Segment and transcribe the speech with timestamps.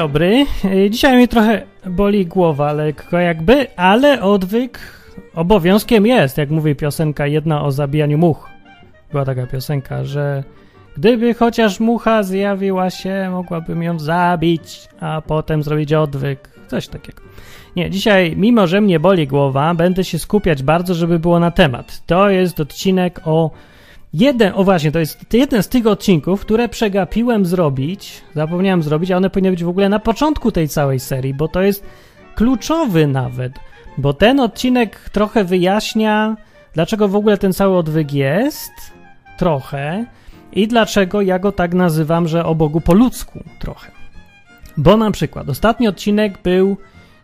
[0.00, 0.46] dobry.
[0.64, 4.78] Y, Dzisiaj mnie trochę boli głowa, lekko jakby, ale odwyk
[5.34, 8.48] obowiązkiem jest, jak mówi piosenka jedna o zabijaniu much.
[9.10, 10.44] Była taka piosenka, że
[10.96, 16.48] gdyby chociaż mucha zjawiła się, mogłabym ją zabić, a potem zrobić odwyk.
[16.68, 17.22] Coś takiego.
[17.76, 22.02] Nie, dzisiaj, mimo że mnie boli głowa, będę się skupiać bardzo, żeby było na temat.
[22.06, 23.50] To jest odcinek o
[24.12, 29.16] Jeden, o właśnie, to jest jeden z tych odcinków, które przegapiłem zrobić, zapomniałem zrobić, a
[29.16, 31.84] one powinny być w ogóle na początku tej całej serii, bo to jest
[32.34, 33.52] kluczowy nawet,
[33.98, 36.36] bo ten odcinek trochę wyjaśnia,
[36.74, 38.72] dlaczego w ogóle ten cały odwyk jest,
[39.38, 40.06] trochę,
[40.52, 43.90] i dlaczego ja go tak nazywam, że o Bogu po ludzku trochę.
[44.76, 46.76] Bo na przykład ostatni odcinek był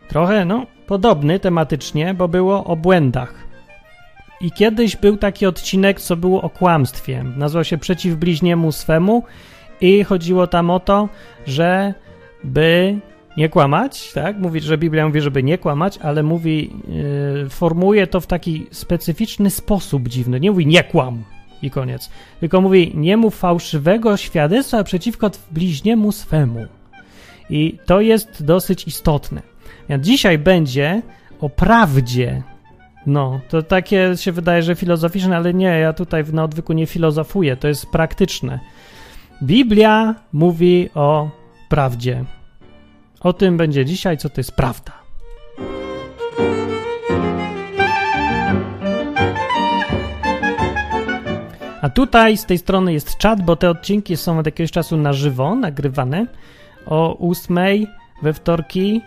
[0.08, 3.45] trochę, no, podobny tematycznie, bo było o błędach.
[4.40, 7.24] I kiedyś był taki odcinek, co było o kłamstwie.
[7.36, 9.22] Nazywał się Przeciw bliźniemu swemu
[9.80, 11.08] i chodziło tam o to,
[11.46, 11.94] że
[12.44, 12.98] by
[13.36, 14.38] nie kłamać, tak?
[14.38, 16.70] Mówi, że Biblia mówi, żeby nie kłamać, ale mówi,
[17.94, 20.40] yy, to w taki specyficzny sposób dziwny.
[20.40, 21.24] Nie mówi nie kłam
[21.62, 22.10] i koniec.
[22.40, 26.66] Tylko mówi nie mów fałszywego świadectwa przeciwko bliźniemu swemu.
[27.50, 29.42] I to jest dosyć istotne.
[29.88, 31.02] Więc dzisiaj będzie
[31.40, 32.42] o prawdzie
[33.06, 37.56] no, to takie się wydaje, że filozoficzne, ale nie, ja tutaj na odwyku nie filozofuję,
[37.56, 38.60] to jest praktyczne.
[39.42, 41.30] Biblia mówi o
[41.68, 42.24] prawdzie.
[43.20, 44.92] O tym będzie dzisiaj, co to jest prawda.
[51.82, 55.12] A tutaj z tej strony jest czat, bo te odcinki są od jakiegoś czasu na
[55.12, 56.26] żywo, nagrywane
[56.86, 57.58] o 8
[58.22, 59.02] we wtorki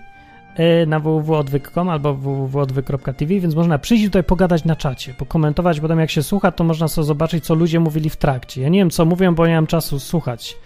[0.87, 6.23] na www.odwyk.com albo www.odwyk.tv, więc można przyjść tutaj pogadać na czacie, pokomentować, potem jak się
[6.23, 8.61] słucha, to można sobie zobaczyć, co ludzie mówili w trakcie.
[8.61, 10.57] Ja nie wiem, co mówią, bo nie mam czasu słuchać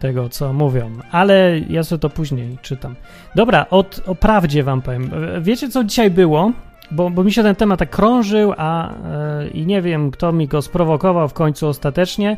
[0.00, 2.94] tego, co mówią, ale ja sobie to później czytam.
[3.34, 5.10] Dobra, od, o prawdzie wam powiem.
[5.40, 6.52] Wiecie, co dzisiaj było?
[6.90, 8.94] Bo, bo mi się ten temat tak krążył, a
[9.42, 12.36] yy, i nie wiem, kto mi go sprowokował w końcu ostatecznie,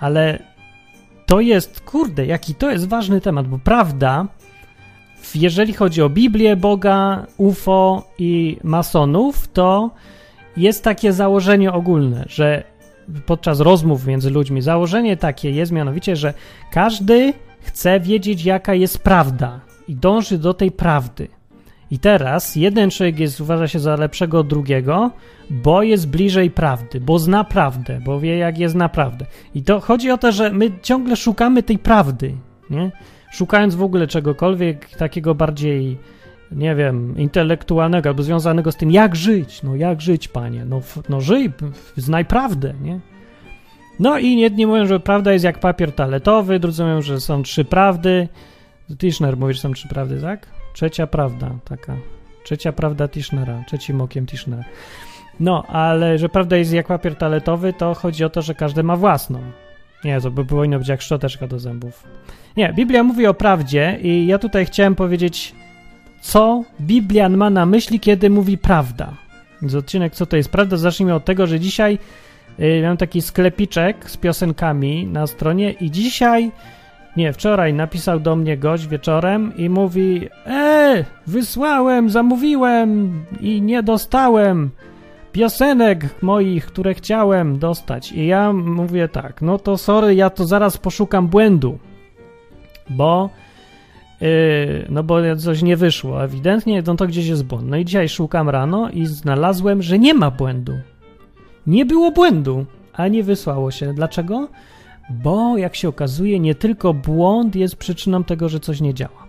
[0.00, 0.38] ale
[1.26, 4.26] to jest, kurde, jaki to jest ważny temat, bo prawda
[5.34, 9.90] jeżeli chodzi o Biblię, Boga, UFO i masonów, to
[10.56, 12.64] jest takie założenie ogólne, że
[13.26, 16.34] podczas rozmów między ludźmi założenie takie jest mianowicie, że
[16.72, 21.28] każdy chce wiedzieć, jaka jest prawda i dąży do tej prawdy.
[21.90, 25.10] I teraz jeden człowiek jest, uważa się za lepszego od drugiego,
[25.50, 29.26] bo jest bliżej prawdy, bo zna prawdę, bo wie, jak jest naprawdę.
[29.54, 32.34] I to chodzi o to, że my ciągle szukamy tej prawdy,
[32.70, 32.90] nie?
[33.30, 35.98] Szukając w ogóle czegokolwiek takiego bardziej,
[36.52, 39.62] nie wiem, intelektualnego albo związanego z tym, jak żyć.
[39.62, 40.64] No jak żyć, panie?
[40.64, 41.52] No, no żyj,
[41.96, 43.00] znaj prawdę, nie?
[43.98, 47.64] No i jedni mówią, że prawda jest jak papier toaletowy, drudzy mówią, że są trzy
[47.64, 48.28] prawdy.
[48.98, 50.46] Tischner mówi, że są trzy prawdy, tak?
[50.74, 51.96] Trzecia prawda, taka.
[52.44, 54.64] Trzecia prawda Tischnera, trzecim okiem Tischnera.
[55.40, 58.96] No, ale że prawda jest jak papier toaletowy, to chodzi o to, że każdy ma
[58.96, 59.40] własną.
[60.04, 62.04] Nie, to by było inno być jak szczoteczka do zębów.
[62.56, 65.54] Nie, Biblia mówi o prawdzie i ja tutaj chciałem powiedzieć,
[66.20, 69.14] co Biblian ma na myśli, kiedy mówi prawda.
[69.62, 71.98] Więc odcinek, co to jest prawda, zacznijmy od tego, że dzisiaj
[72.60, 76.50] y, miałem taki sklepiczek z piosenkami na stronie i dzisiaj,
[77.16, 84.70] nie, wczoraj napisał do mnie gość wieczorem i mówi, e, wysłałem, zamówiłem i nie dostałem
[85.32, 88.12] piosenek moich, które chciałem dostać.
[88.12, 91.78] I ja mówię tak, no to sorry, ja to zaraz poszukam błędu
[92.90, 93.30] bo
[94.20, 94.28] yy,
[94.88, 97.68] no bo coś nie wyszło, ewidentnie no to gdzieś jest błąd.
[97.68, 100.78] No i dzisiaj szukam rano i znalazłem, że nie ma błędu.
[101.66, 103.94] Nie było błędu, a nie wysłało się.
[103.94, 104.48] Dlaczego?
[105.10, 109.26] Bo jak się okazuje, nie tylko błąd jest przyczyną tego, że coś nie działa.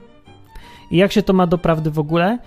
[0.92, 2.40] I jak się to ma do prawdy w ogóle?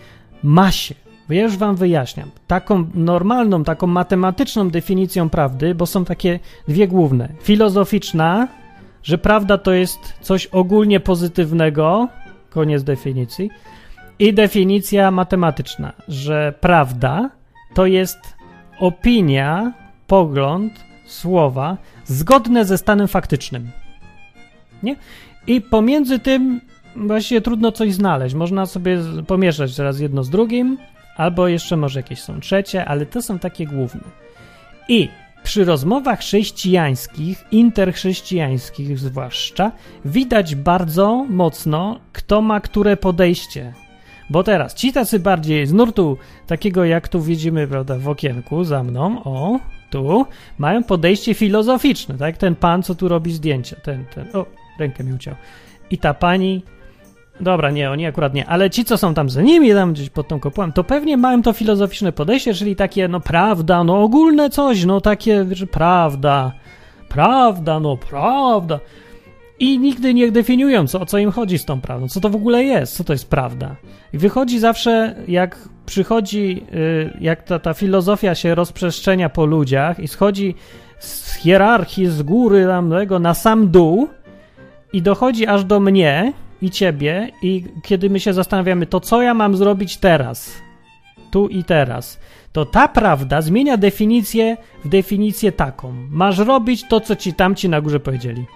[0.42, 0.94] Ma się.
[1.28, 2.30] Ja już wam wyjaśniam.
[2.46, 7.28] Taką normalną, taką matematyczną definicją prawdy, bo są takie dwie główne.
[7.42, 8.48] Filozoficzna,
[9.02, 12.08] że prawda to jest coś ogólnie pozytywnego,
[12.50, 13.50] koniec definicji,
[14.18, 17.30] i definicja matematyczna, że prawda
[17.74, 18.18] to jest
[18.78, 19.72] opinia,
[20.06, 20.72] pogląd,
[21.06, 23.70] słowa zgodne ze stanem faktycznym.
[24.82, 24.96] Nie?
[25.46, 26.60] I pomiędzy tym
[26.96, 28.34] właściwie trudno coś znaleźć.
[28.34, 30.78] Można sobie pomieszać teraz jedno z drugim,
[31.16, 34.00] albo jeszcze może jakieś są trzecie, ale to są takie główne.
[34.88, 35.08] I
[35.42, 39.72] przy rozmowach chrześcijańskich, interchrześcijańskich zwłaszcza,
[40.04, 43.72] widać bardzo mocno, kto ma które podejście.
[44.30, 48.82] Bo teraz ci tacy bardziej z nurtu takiego, jak tu widzimy, prawda, w okienku za
[48.82, 50.26] mną, o, tu,
[50.58, 52.36] mają podejście filozoficzne, tak?
[52.36, 54.46] Ten pan, co tu robi zdjęcia, ten, ten, o,
[54.78, 55.34] rękę mi uciął.
[55.90, 56.62] I ta pani
[57.40, 60.28] dobra, nie, oni akurat nie, ale ci, co są tam za nimi, tam gdzieś pod
[60.28, 64.84] tą kopułą, to pewnie mają to filozoficzne podejście, czyli takie, no prawda, no ogólne coś,
[64.84, 66.52] no takie, że prawda,
[67.08, 68.80] prawda, no prawda.
[69.58, 72.36] I nigdy nie definiują, co, o co im chodzi z tą prawdą, co to w
[72.36, 73.76] ogóle jest, co to jest prawda.
[74.12, 80.08] I wychodzi zawsze, jak przychodzi, y, jak ta, ta filozofia się rozprzestrzenia po ludziach i
[80.08, 80.54] schodzi
[80.98, 84.08] z hierarchii, z góry tam na sam dół
[84.92, 86.32] i dochodzi aż do mnie
[86.64, 90.62] i ciebie i kiedy my się zastanawiamy, to co ja mam zrobić teraz,
[91.30, 92.20] tu i teraz,
[92.52, 95.92] to ta prawda zmienia definicję w definicję taką.
[96.10, 98.46] Masz robić to, co ci tamci na górze powiedzieli.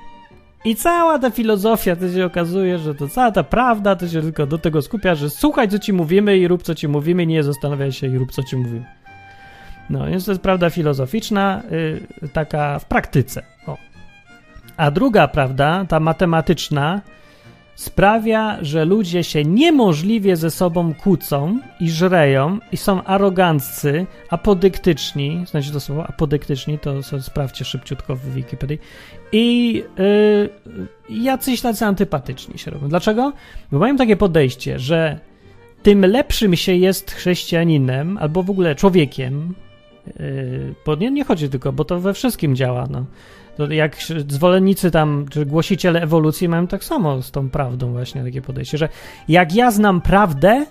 [0.64, 4.46] I cała ta filozofia, to się okazuje, że to cała ta prawda, to się tylko
[4.46, 7.92] do tego skupia, że słuchaj, co ci mówimy i rób, co ci mówimy, nie zastanawiaj
[7.92, 8.84] się i rób, co ci mówimy.
[9.90, 11.62] No, więc to jest prawda filozoficzna,
[12.22, 13.42] yy, taka w praktyce.
[13.66, 13.76] O.
[14.76, 17.00] A druga prawda, ta matematyczna,
[17.78, 25.72] sprawia, że ludzie się niemożliwie ze sobą kłócą i żreją i są aroganccy, apodyktyczni, znacie
[25.72, 28.78] to słowo apodyktyczni, to sobie sprawdźcie szybciutko w Wikipedii,
[29.32, 29.74] i
[31.08, 32.88] yy, jacyś tacy antypatyczni się robią.
[32.88, 33.32] Dlaczego?
[33.72, 35.18] Bo mają takie podejście, że
[35.82, 39.54] tym lepszym się jest chrześcijaninem albo w ogóle człowiekiem,
[40.06, 43.04] yy, bo nie, nie chodzi tylko, bo to we wszystkim działa, no
[43.58, 43.96] to jak
[44.28, 48.88] zwolennicy tam, czy głosiciele ewolucji mają tak samo z tą prawdą właśnie takie podejście, że
[49.28, 50.66] jak ja znam prawdę,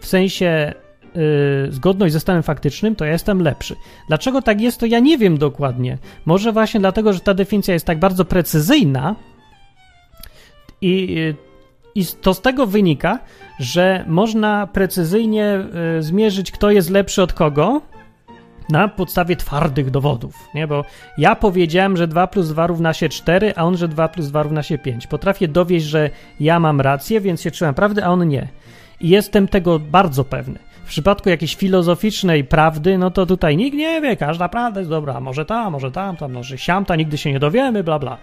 [0.00, 0.74] w sensie
[1.14, 3.76] yy, zgodność ze stanem faktycznym, to ja jestem lepszy.
[4.08, 5.98] Dlaczego tak jest, to ja nie wiem dokładnie.
[6.26, 9.16] Może właśnie dlatego, że ta definicja jest tak bardzo precyzyjna
[10.80, 11.16] i,
[11.94, 13.18] i to z tego wynika,
[13.58, 15.64] że można precyzyjnie
[15.98, 17.80] y, zmierzyć, kto jest lepszy od kogo,
[18.70, 20.66] na podstawie twardych dowodów, nie?
[20.66, 20.84] Bo
[21.18, 24.42] ja powiedziałem, że 2 plus 2 równa się 4, a on, że 2 plus 2
[24.42, 25.06] równa się 5.
[25.06, 26.10] Potrafię dowieść, że
[26.40, 28.48] ja mam rację, więc się trzymam prawdy, a on nie.
[29.00, 30.58] I jestem tego bardzo pewny.
[30.84, 35.20] W przypadku jakiejś filozoficznej prawdy, no to tutaj nikt nie wie, każda prawda jest dobra,
[35.20, 38.18] może ta, może tam, tam, może siamta, nigdy się nie dowiemy, bla, bla.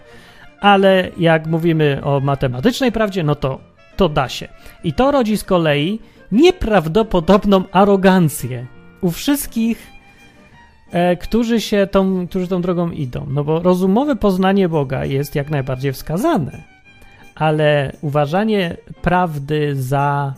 [0.60, 3.60] Ale jak mówimy o matematycznej prawdzie, no to
[3.96, 4.48] to da się.
[4.84, 6.00] I to rodzi z kolei
[6.32, 8.66] nieprawdopodobną arogancję
[9.02, 9.95] u wszystkich
[11.20, 13.26] którzy się tą, którzy tą drogą idą.
[13.30, 16.64] No bo rozumowe poznanie Boga jest jak najbardziej wskazane,
[17.36, 20.34] ale uważanie prawdy za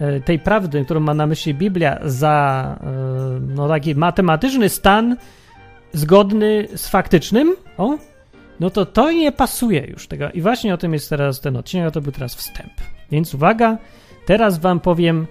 [0.00, 5.16] e, tej prawdy, którą ma na myśli Biblia, za e, no, taki matematyczny stan
[5.92, 7.98] zgodny z faktycznym, o,
[8.60, 10.30] no to to nie pasuje już tego.
[10.30, 12.72] I właśnie o tym jest teraz ten odcinek, a to był teraz wstęp.
[13.10, 13.78] Więc uwaga,
[14.26, 15.26] teraz wam powiem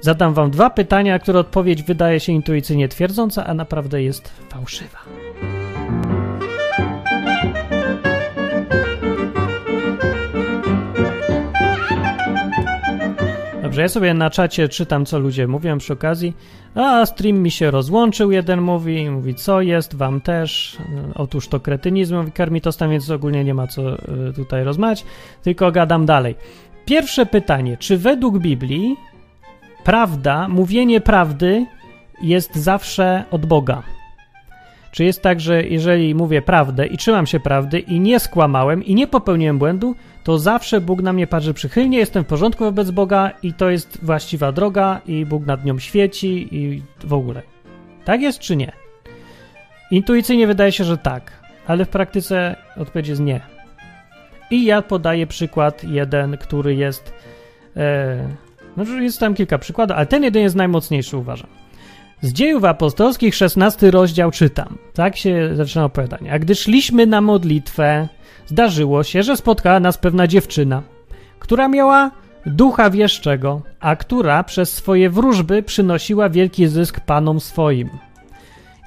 [0.00, 4.98] Zadam wam dwa pytania, które odpowiedź wydaje się intuicyjnie twierdząca, a naprawdę jest fałszywa.
[13.62, 16.36] Dobrze, ja sobie na czacie czytam, co ludzie mówią przy okazji.
[16.74, 20.78] A, stream mi się rozłączył, jeden mówi, mówi, co jest, wam też.
[21.14, 25.04] Otóż to kretynizm, mówi karmitostan, więc ogólnie nie ma co y, tutaj rozmawiać,
[25.42, 26.34] tylko gadam dalej.
[26.84, 28.96] Pierwsze pytanie, czy według Biblii
[29.86, 31.66] prawda, mówienie prawdy
[32.22, 33.82] jest zawsze od Boga.
[34.90, 38.94] Czy jest tak, że jeżeli mówię prawdę i trzymam się prawdy i nie skłamałem i
[38.94, 43.30] nie popełniłem błędu, to zawsze Bóg na mnie patrzy przychylnie, jestem w porządku wobec Boga
[43.42, 47.42] i to jest właściwa droga i Bóg nad nią świeci i w ogóle.
[48.04, 48.72] Tak jest czy nie?
[49.90, 51.32] Intuicyjnie wydaje się, że tak,
[51.66, 53.40] ale w praktyce odpowiedź jest nie.
[54.50, 57.12] I ja podaję przykład jeden, który jest
[57.76, 58.45] e,
[58.76, 61.48] no, jest tam kilka przykładów, ale ten jeden jest najmocniejszy, uważam.
[62.20, 64.78] Z dziejów apostolskich, 16 rozdział czytam.
[64.94, 66.32] Tak się zaczyna opowiadanie.
[66.32, 68.08] A gdy szliśmy na modlitwę,
[68.46, 70.82] zdarzyło się, że spotkała nas pewna dziewczyna,
[71.38, 72.10] która miała
[72.46, 77.88] ducha wieszczego, a która przez swoje wróżby przynosiła wielki zysk panom swoim.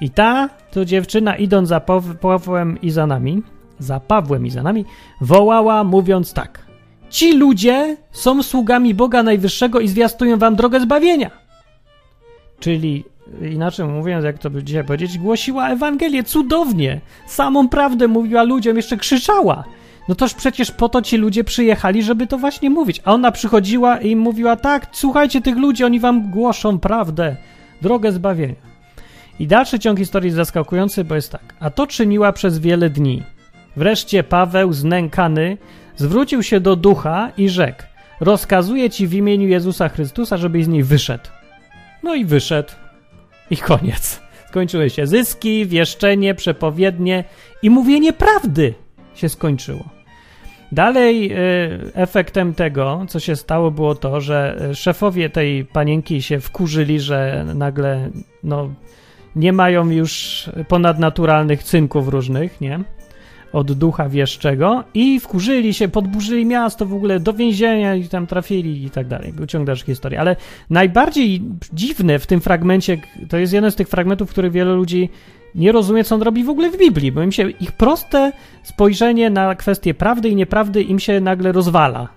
[0.00, 1.80] I ta, to dziewczyna, idąc za
[2.20, 3.42] Pawłem i za nami,
[3.78, 4.84] za Pawłem i za nami,
[5.20, 6.58] wołała, mówiąc tak–
[7.10, 11.30] Ci ludzie są sługami Boga Najwyższego i zwiastują wam drogę zbawienia.
[12.60, 13.04] Czyli
[13.42, 17.00] inaczej mówiąc, jak to by dzisiaj powiedzieć, głosiła Ewangelię cudownie.
[17.26, 19.64] Samą prawdę mówiła ludziom, jeszcze krzyczała.
[20.08, 23.00] No toż przecież po to ci ludzie przyjechali, żeby to właśnie mówić.
[23.04, 27.36] A ona przychodziła i mówiła: Tak, słuchajcie tych ludzi, oni wam głoszą prawdę,
[27.82, 28.70] drogę zbawienia.
[29.38, 31.54] I dalszy ciąg historii jest zaskakujący, bo jest tak.
[31.60, 33.22] A to czyniła przez wiele dni.
[33.76, 35.58] Wreszcie Paweł, znękany,
[35.96, 37.82] zwrócił się do ducha i rzekł:
[38.20, 41.24] Rozkazuję ci w imieniu Jezusa Chrystusa, żebyś z niej wyszedł.
[42.02, 42.72] No i wyszedł.
[43.50, 44.20] I koniec.
[44.48, 47.24] Skończyły się zyski, wieszczenie, przepowiednie
[47.62, 48.74] i mówienie prawdy
[49.14, 49.84] się skończyło.
[50.72, 51.36] Dalej y,
[51.94, 58.10] efektem tego, co się stało, było to, że szefowie tej panienki się wkurzyli, że nagle
[58.42, 58.70] no,
[59.36, 62.80] nie mają już ponadnaturalnych cynków różnych, nie?
[63.52, 68.84] Od ducha wieszczego i wkurzyli się, podburzyli miasto w ogóle, do więzienia i tam trafili
[68.84, 69.32] i tak dalej.
[69.32, 70.18] Był ciąg dalszych historii.
[70.18, 70.36] Ale
[70.70, 71.42] najbardziej
[71.72, 75.10] dziwne w tym fragmencie, to jest jeden z tych fragmentów, w których wielu ludzi
[75.54, 79.30] nie rozumie, co on robi w ogóle w Biblii, bo im się ich proste spojrzenie
[79.30, 82.08] na kwestię prawdy i nieprawdy im się nagle rozwala.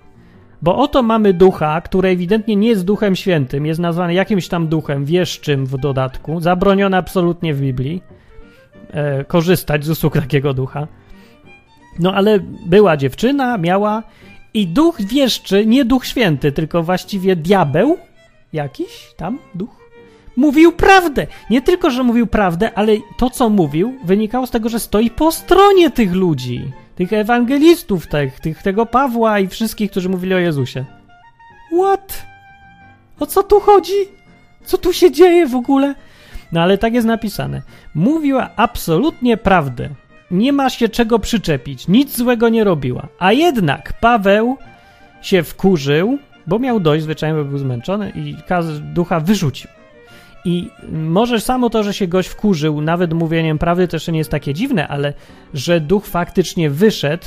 [0.62, 5.06] Bo oto mamy ducha, który ewidentnie nie jest duchem świętym, jest nazwany jakimś tam duchem,
[5.06, 8.04] wieszczym w dodatku, zabronione absolutnie w Biblii
[8.92, 10.88] e, korzystać z usług takiego ducha.
[12.00, 14.04] No ale była dziewczyna, miała
[14.54, 17.98] i duch wieszczy, nie duch święty, tylko właściwie diabeł,
[18.54, 19.84] jakiś tam duch,
[20.36, 21.28] mówił prawdę.
[21.50, 25.32] Nie tylko, że mówił prawdę, ale to, co mówił, wynikało z tego, że stoi po
[25.32, 30.86] stronie tych ludzi, tych ewangelistów, tych, tych, tego Pawła i wszystkich, którzy mówili o Jezusie.
[31.80, 32.26] What?
[33.20, 33.94] O co tu chodzi?
[34.66, 35.96] Co tu się dzieje w ogóle?
[36.52, 37.62] No ale tak jest napisane.
[37.96, 39.90] Mówiła absolutnie prawdę.
[40.34, 41.88] Nie ma się czego przyczepić.
[41.88, 43.08] Nic złego nie robiła.
[43.20, 44.58] A jednak Paweł
[45.22, 48.36] się wkurzył, bo miał dość, zwyczajnie był zmęczony i
[48.94, 49.70] ducha wyrzucił.
[50.46, 54.54] I może samo to, że się gość wkurzył, nawet mówieniem prawdy, też nie jest takie
[54.54, 55.14] dziwne, ale
[55.54, 57.26] że duch faktycznie wyszedł,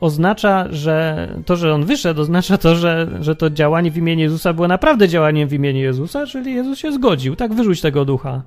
[0.00, 4.52] oznacza, że to, że on wyszedł, oznacza to, że, że to działanie w imieniu Jezusa
[4.52, 7.36] było naprawdę działaniem w imieniu Jezusa, czyli Jezus się zgodził.
[7.36, 8.42] Tak, wyrzuć tego ducha.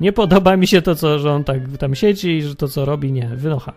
[0.00, 2.84] Nie podoba mi się to, co, że on tak tam siedzi i że to, co
[2.84, 3.72] robi, nie, wynocha.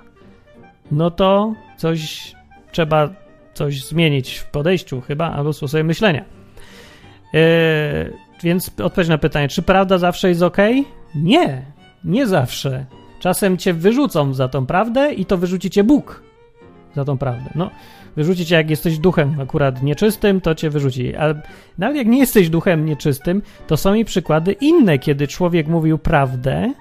[0.91, 2.31] No to coś
[2.71, 3.09] trzeba
[3.53, 6.25] coś zmienić w podejściu chyba, albo sposobie myślenia.
[7.33, 7.41] Yy,
[8.43, 10.57] więc odpowiedź na pytanie, czy prawda zawsze jest ok?
[11.15, 11.65] Nie,
[12.03, 12.85] nie zawsze.
[13.19, 16.28] Czasem cię wyrzucą za tą prawdę i to wyrzuci cię Bóg
[16.95, 17.49] za tą prawdę.
[17.55, 17.69] No,
[18.15, 21.15] wyrzuci cię, jak jesteś duchem akurat nieczystym, to cię wyrzuci.
[21.15, 21.41] Ale
[21.77, 26.73] nawet jak nie jesteś duchem nieczystym, to są i przykłady inne, kiedy człowiek mówił prawdę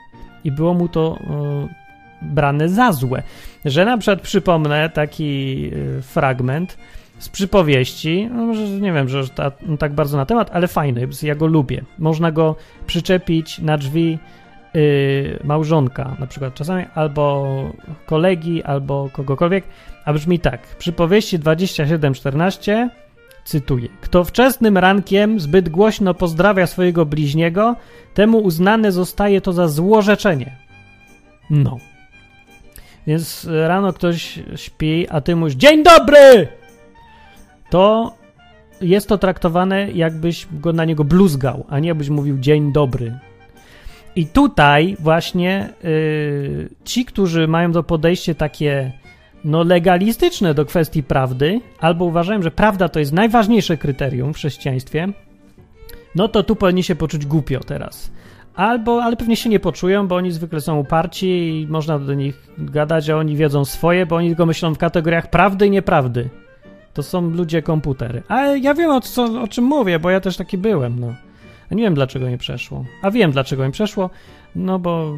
[0.44, 1.68] i było mu to y,
[2.22, 3.22] brane za złe.
[3.64, 6.76] Że na przykład przypomnę taki y, fragment,
[7.18, 11.08] z przypowieści, no może nie wiem, że ta, no tak bardzo na temat, ale fajny,
[11.22, 11.84] ja go lubię.
[11.98, 14.18] Można go przyczepić na drzwi
[15.44, 17.44] małżonka, na przykład czasami, albo
[18.06, 19.64] kolegi, albo kogokolwiek,
[20.04, 20.76] a brzmi tak.
[20.76, 22.88] Przypowieści 27:14
[23.44, 27.76] cytuję: Kto wczesnym rankiem zbyt głośno pozdrawia swojego bliźniego,
[28.14, 30.56] temu uznane zostaje to za złorzeczenie.
[31.50, 31.78] No.
[33.06, 36.48] Więc rano ktoś śpi, a ty mówisz: Dzień dobry!
[37.70, 38.14] to
[38.80, 43.18] jest to traktowane, jakbyś go na niego bluzgał, a nie byś mówił dzień dobry.
[44.18, 48.92] I tutaj właśnie yy, ci, którzy mają to podejście takie
[49.44, 55.08] no, legalistyczne do kwestii prawdy, albo uważają, że prawda to jest najważniejsze kryterium w chrześcijaństwie,
[56.14, 58.10] no to tu powinni się poczuć głupio teraz.
[58.54, 62.48] Albo, ale pewnie się nie poczują, bo oni zwykle są uparci i można do nich
[62.58, 66.30] gadać, a oni wiedzą swoje, bo oni tylko myślą w kategoriach prawdy i nieprawdy.
[66.94, 68.22] To są ludzie komputery.
[68.28, 71.27] Ale ja wiem o, co, o czym mówię, bo ja też taki byłem, no.
[71.70, 72.84] Nie wiem, dlaczego nie przeszło.
[73.02, 74.10] A wiem, dlaczego mi przeszło,
[74.56, 75.14] no bo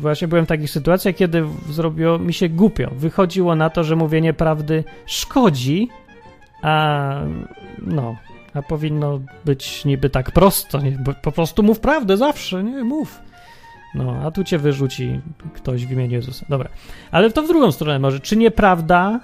[0.00, 2.90] właśnie byłem w takich sytuacjach, kiedy zrobiło mi się głupio.
[2.96, 5.88] Wychodziło na to, że mówienie prawdy szkodzi,
[6.62, 7.14] a
[7.78, 8.16] no,
[8.54, 10.98] a powinno być niby tak prosto, nie?
[11.22, 13.22] po prostu mów prawdę zawsze, nie, mów.
[13.94, 15.20] No, a tu cię wyrzuci
[15.54, 16.46] ktoś w imieniu Jezusa.
[16.48, 16.68] Dobra,
[17.10, 18.20] ale to w drugą stronę może.
[18.20, 19.20] Czy nieprawda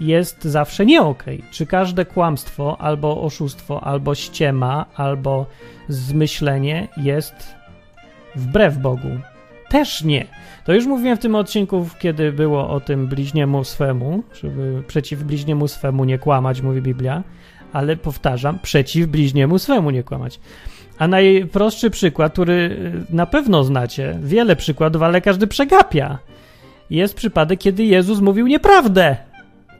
[0.00, 1.02] jest zawsze nie.
[1.02, 1.42] Okay.
[1.50, 5.46] Czy każde kłamstwo, albo oszustwo, albo ściema, albo
[5.92, 7.54] zmyślenie jest
[8.36, 9.10] wbrew Bogu?
[9.68, 10.26] Też nie.
[10.64, 15.68] To już mówiłem w tym odcinku, kiedy było o tym bliźniemu swemu, żeby przeciw bliźniemu
[15.68, 17.22] swemu nie kłamać, mówi Biblia,
[17.72, 20.40] ale powtarzam, przeciw bliźniemu swemu nie kłamać.
[20.98, 26.18] A najprostszy przykład, który na pewno znacie, wiele przykładów, ale każdy przegapia.
[26.90, 29.16] Jest przypadek, kiedy Jezus mówił nieprawdę.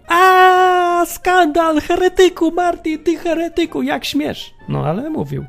[0.08, 4.54] A skandal, heretyku, Martin, ty heretyku, jak śmiesz?
[4.68, 5.44] No ale mówił.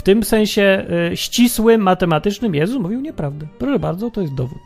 [0.00, 3.46] W tym sensie y, ścisłym, matematycznym Jezus mówił nieprawdę.
[3.58, 4.58] Proszę bardzo, to jest dowód.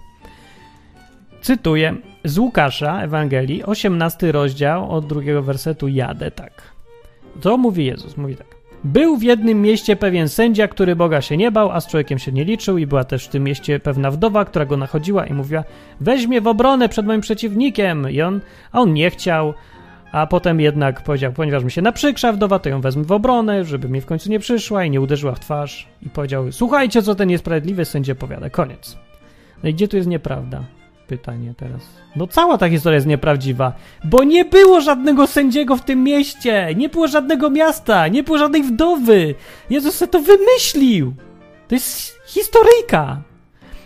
[1.42, 6.62] Cytuję z Łukasza Ewangelii, 18 rozdział od drugiego wersetu jadę tak.
[7.40, 8.46] To mówi Jezus, mówi tak.
[8.84, 12.32] Był w jednym mieście pewien sędzia, który Boga się nie bał, a z człowiekiem się
[12.32, 15.64] nie liczył i była też w tym mieście pewna wdowa, która go nachodziła i mówiła
[16.00, 18.40] weźmie w obronę przed moim przeciwnikiem i on,
[18.72, 19.54] a on nie chciał,
[20.14, 23.88] a potem jednak powiedział, ponieważ mi się naprzykrza wdowa, to ją wezmę w obronę, żeby
[23.88, 27.28] mi w końcu nie przyszła i nie uderzyła w twarz i powiedział, słuchajcie, co ten
[27.28, 28.99] niesprawiedliwy sędzia powiada, koniec.
[29.62, 30.64] No i gdzie tu jest nieprawda?
[31.06, 31.83] Pytanie teraz.
[32.16, 33.73] No cała ta historia jest nieprawdziwa,
[34.04, 38.62] bo nie było żadnego sędziego w tym mieście, nie było żadnego miasta, nie było żadnej
[38.62, 39.35] wdowy.
[39.71, 41.14] Jezus sobie to wymyślił.
[41.68, 43.23] To jest historyjka.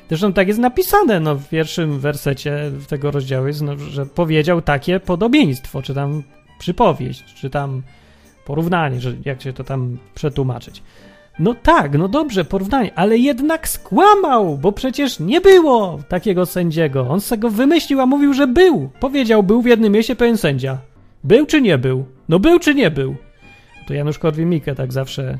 [0.09, 5.01] Zresztą tak jest napisane, no w pierwszym wersecie tego rozdziału jest, no, że powiedział takie
[5.01, 6.23] podobieństwo, czy tam
[6.59, 7.83] przypowieść, czy tam
[8.47, 10.83] porównanie, że jak się to tam przetłumaczyć.
[11.39, 17.07] No tak, no dobrze, porównanie, ale jednak skłamał, bo przecież nie było takiego sędziego.
[17.09, 18.91] On se go wymyślił, a mówił, że był.
[19.01, 20.79] Powiedział, był w jednym mieście pewien sędzia.
[21.25, 22.05] Był czy nie był?
[22.29, 23.17] No był czy nie był?
[23.87, 25.39] To Janusz Korwin-Mikke tak zawsze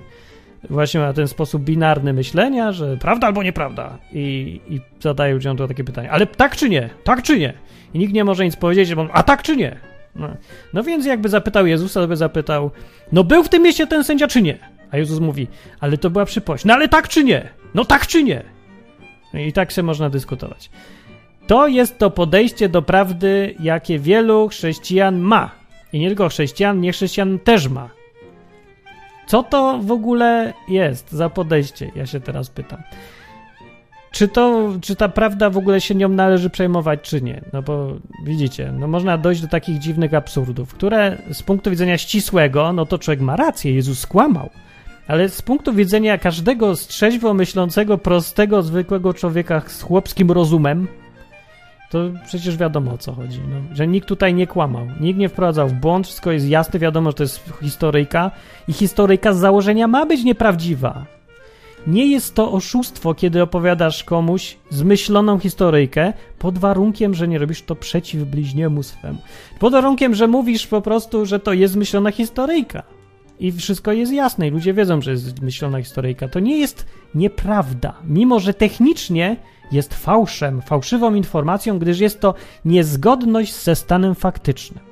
[0.71, 3.99] właśnie ma ten sposób binarny myślenia, że prawda albo nieprawda.
[4.13, 6.11] I, i zadaje ludziom to takie pytanie.
[6.11, 6.91] Ale tak czy nie?
[7.05, 7.55] Tak czy nie?
[7.95, 9.77] I nikt nie może nic powiedzieć, bo a tak czy nie?
[10.17, 10.29] No,
[10.75, 12.71] no więc jakby zapytał Jezusa, to by zapytał,
[13.13, 14.59] no był w tym mieście ten sędzia czy nie?
[14.91, 15.47] A Jezus mówi,
[15.81, 16.65] ale to była przypowiedź.
[16.65, 17.49] No ale tak czy nie?
[17.75, 18.43] No tak czy nie?
[19.35, 20.71] No I tak się można dyskutować.
[21.47, 25.51] To jest to podejście do prawdy, jakie wielu chrześcijan ma.
[25.93, 27.98] I nie tylko chrześcijan, nie chrześcijan też ma.
[29.29, 31.91] Co to w ogóle jest za podejście?
[31.95, 32.83] Ja się teraz pytam.
[34.11, 37.41] Czy to, czy ta prawda w ogóle się nią należy przejmować, czy nie?
[37.53, 37.93] No bo
[38.25, 42.99] widzicie, no można dojść do takich dziwnych absurdów, które z punktu widzenia ścisłego, no to
[42.99, 44.51] człowiek ma rację, Jezus skłamał.
[45.09, 50.89] Ale z punktu widzenia każdego trzeźwo myślącego, prostego, zwykłego człowieka z chłopskim rozumem,
[51.91, 53.41] to przecież wiadomo o co chodzi.
[53.49, 57.11] No, że nikt tutaj nie kłamał, nikt nie wprowadzał w błąd, wszystko jest jasne, wiadomo,
[57.11, 58.31] że to jest historyjka
[58.69, 61.05] i historyjka z założenia ma być nieprawdziwa.
[61.87, 67.77] Nie jest to oszustwo, kiedy opowiadasz komuś zmyśloną historyjkę pod warunkiem, że nie robisz to
[67.77, 69.19] przeciw bliźniemu swemu.
[69.59, 72.83] Pod warunkiem, że mówisz po prostu, że to jest zmyślona historyjka.
[73.41, 76.29] I wszystko jest jasne i ludzie wiedzą, że jest zmyślona historyjka.
[76.29, 79.37] To nie jest nieprawda, mimo że technicznie
[79.73, 84.89] jest fałszem, fałszywą informacją, gdyż jest to niezgodność ze stanem faktycznym.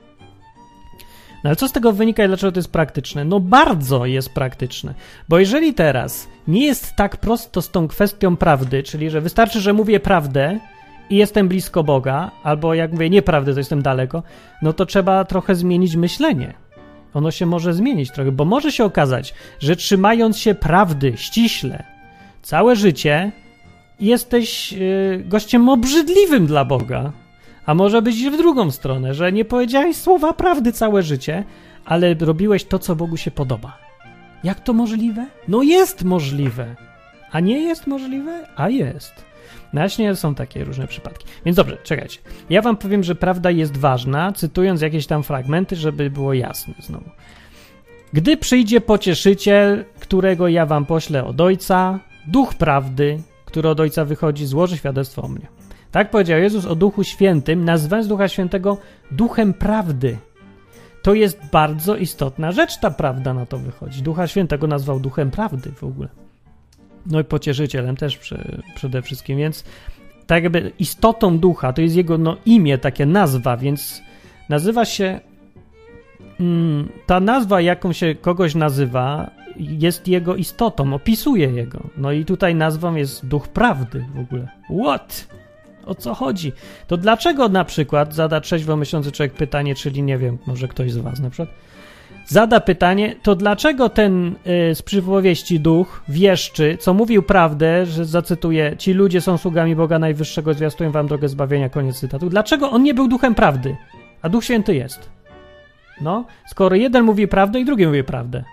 [1.44, 3.24] No ale co z tego wynika i dlaczego to jest praktyczne?
[3.24, 4.94] No bardzo jest praktyczne,
[5.28, 9.72] bo jeżeli teraz nie jest tak prosto z tą kwestią prawdy, czyli że wystarczy, że
[9.72, 10.58] mówię prawdę
[11.10, 14.22] i jestem blisko Boga, albo jak mówię nieprawdę, to jestem daleko,
[14.62, 16.54] no to trzeba trochę zmienić myślenie.
[17.14, 21.84] Ono się może zmienić trochę, bo może się okazać, że trzymając się prawdy ściśle
[22.42, 23.32] całe życie,
[24.00, 27.12] jesteś yy, gościem obrzydliwym dla Boga.
[27.66, 31.44] A może być w drugą stronę, że nie powiedziałeś słowa prawdy całe życie,
[31.84, 33.78] ale robiłeś to, co Bogu się podoba.
[34.44, 35.26] Jak to możliwe?
[35.48, 36.76] No jest możliwe.
[37.30, 38.46] A nie jest możliwe?
[38.56, 39.26] A jest.
[39.72, 41.26] No właśnie są takie różne przypadki.
[41.44, 42.18] Więc dobrze, czekajcie.
[42.50, 47.10] Ja wam powiem, że prawda jest ważna, cytując jakieś tam fragmenty, żeby było jasne znowu.
[48.12, 53.18] Gdy przyjdzie pocieszyciel, którego ja wam poślę od Ojca, duch prawdy,
[53.56, 55.46] który od Ojca wychodzi, złoży świadectwo o mnie.
[55.90, 58.78] Tak powiedział Jezus o Duchu Świętym, nazywając Ducha Świętego
[59.10, 60.18] Duchem Prawdy.
[61.02, 64.02] To jest bardzo istotna rzecz, ta prawda na to wychodzi.
[64.02, 66.08] Ducha Świętego nazwał Duchem Prawdy w ogóle.
[67.06, 69.64] No i pocieszycielem też przy, przede wszystkim, więc
[70.26, 74.02] tak jakby istotą ducha, to jest jego no, imię, takie nazwa, więc
[74.48, 75.20] nazywa się.
[76.40, 81.80] Mm, ta nazwa, jaką się kogoś nazywa, jest jego istotą, opisuje jego.
[81.96, 84.48] No i tutaj nazwą jest duch prawdy w ogóle.
[84.84, 85.28] What?
[85.86, 86.52] O co chodzi?
[86.86, 90.96] To dlaczego na przykład zada trzeźwo myślący człowiek pytanie, czyli nie wiem, może ktoś z
[90.96, 91.48] was na przykład,
[92.26, 94.34] zada pytanie, to dlaczego ten
[94.70, 99.98] y, z przypowieści duch wieszczy, co mówił prawdę, że zacytuję, ci ludzie są sługami Boga
[99.98, 102.30] Najwyższego, zwiastują wam drogę zbawienia, koniec cytatu.
[102.30, 103.76] Dlaczego on nie był duchem prawdy,
[104.22, 105.15] a Duch Święty jest?
[106.00, 108.44] No, skoro jeden mówi prawdę i drugi mówi prawdę.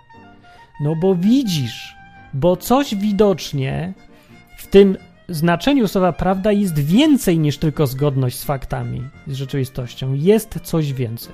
[0.81, 1.95] No bo widzisz,
[2.33, 3.93] bo coś widocznie
[4.57, 4.97] w tym
[5.29, 10.13] znaczeniu słowa prawda jest więcej niż tylko zgodność z faktami, z rzeczywistością.
[10.13, 11.33] Jest coś więcej.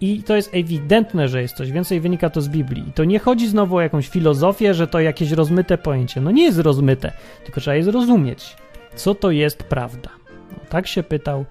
[0.00, 2.88] I to jest ewidentne, że jest coś więcej, wynika to z Biblii.
[2.88, 6.20] I to nie chodzi znowu o jakąś filozofię, że to jakieś rozmyte pojęcie.
[6.20, 7.12] No nie jest rozmyte,
[7.44, 8.56] tylko trzeba je zrozumieć.
[8.94, 10.10] Co to jest prawda?
[10.52, 11.44] No, tak się pytał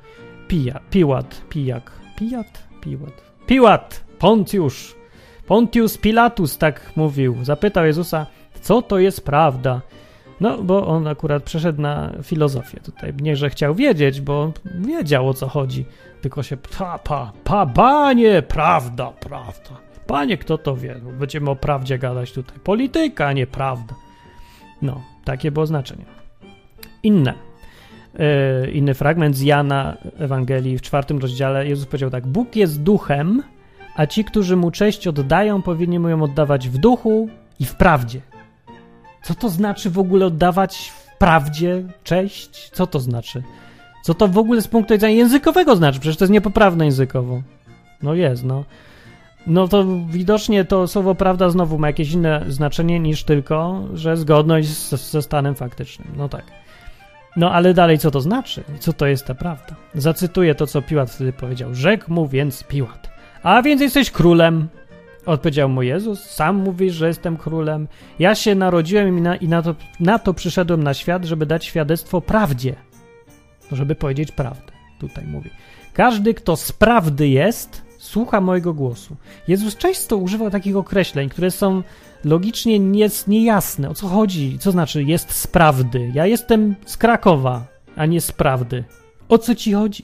[0.47, 4.95] Pija, Piłat, Pijak, Pijat, Piłat, Piłat, Pontiusz,
[5.47, 7.37] Pontius Pilatus tak mówił.
[7.41, 8.25] Zapytał Jezusa,
[8.61, 9.81] co to jest prawda?
[10.39, 13.13] No, bo on akurat przeszedł na filozofię tutaj.
[13.21, 15.85] Nie, że chciał wiedzieć, bo wiedział o co chodzi.
[16.21, 19.77] Tylko się pa, pa, pa, panie, prawda, prawda.
[20.07, 20.95] Panie, kto to wie?
[21.03, 22.59] No, będziemy o prawdzie gadać tutaj.
[22.59, 23.95] Polityka, a nie prawda.
[24.81, 26.05] No, takie było znaczenie.
[27.03, 27.33] Inne.
[28.13, 31.67] Yy, inny fragment z Jana Ewangelii w czwartym rozdziale.
[31.67, 33.43] Jezus powiedział tak: Bóg jest duchem,
[33.95, 38.21] a ci, którzy mu cześć oddają, powinni mu ją oddawać w duchu i w prawdzie.
[39.23, 42.69] Co to znaczy w ogóle oddawać w prawdzie cześć?
[42.69, 43.43] Co to znaczy?
[44.03, 45.99] Co to w ogóle z punktu widzenia językowego znaczy?
[45.99, 47.41] Przecież to jest niepoprawne językowo.
[48.01, 48.63] No jest, no.
[49.47, 54.67] No to widocznie to słowo prawda znowu ma jakieś inne znaczenie niż tylko, że zgodność
[54.67, 56.07] z, ze stanem faktycznym.
[56.17, 56.62] No tak.
[57.35, 58.63] No ale dalej co to znaczy?
[58.79, 59.75] Co to jest ta prawda?
[59.95, 61.75] Zacytuję to, co Piłat wtedy powiedział.
[61.75, 63.09] Rzekł mu więc Piłat.
[63.43, 64.67] A więc jesteś królem.
[65.25, 67.87] Odpowiedział mu Jezus, sam mówisz, że jestem królem.
[68.19, 71.65] Ja się narodziłem i, na, i na, to, na to przyszedłem na świat, żeby dać
[71.65, 72.75] świadectwo prawdzie.
[73.71, 74.71] Żeby powiedzieć prawdę.
[74.99, 75.49] Tutaj mówi.
[75.93, 77.82] Każdy, kto z prawdy jest,
[78.13, 79.15] słucha mojego głosu.
[79.47, 81.83] Jezus często używał takich określeń, które są
[82.25, 83.89] logicznie nie, niejasne.
[83.89, 84.57] O co chodzi?
[84.59, 86.11] Co znaczy jest z prawdy?
[86.13, 88.83] Ja jestem z Krakowa, a nie z prawdy.
[89.29, 90.03] O co ci chodzi?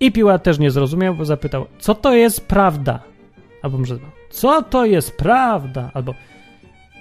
[0.00, 3.02] I Piłat też nie zrozumiał, bo zapytał, co to jest prawda?
[3.62, 3.98] Albo może,
[4.30, 5.90] co to jest prawda?
[5.94, 6.14] Albo,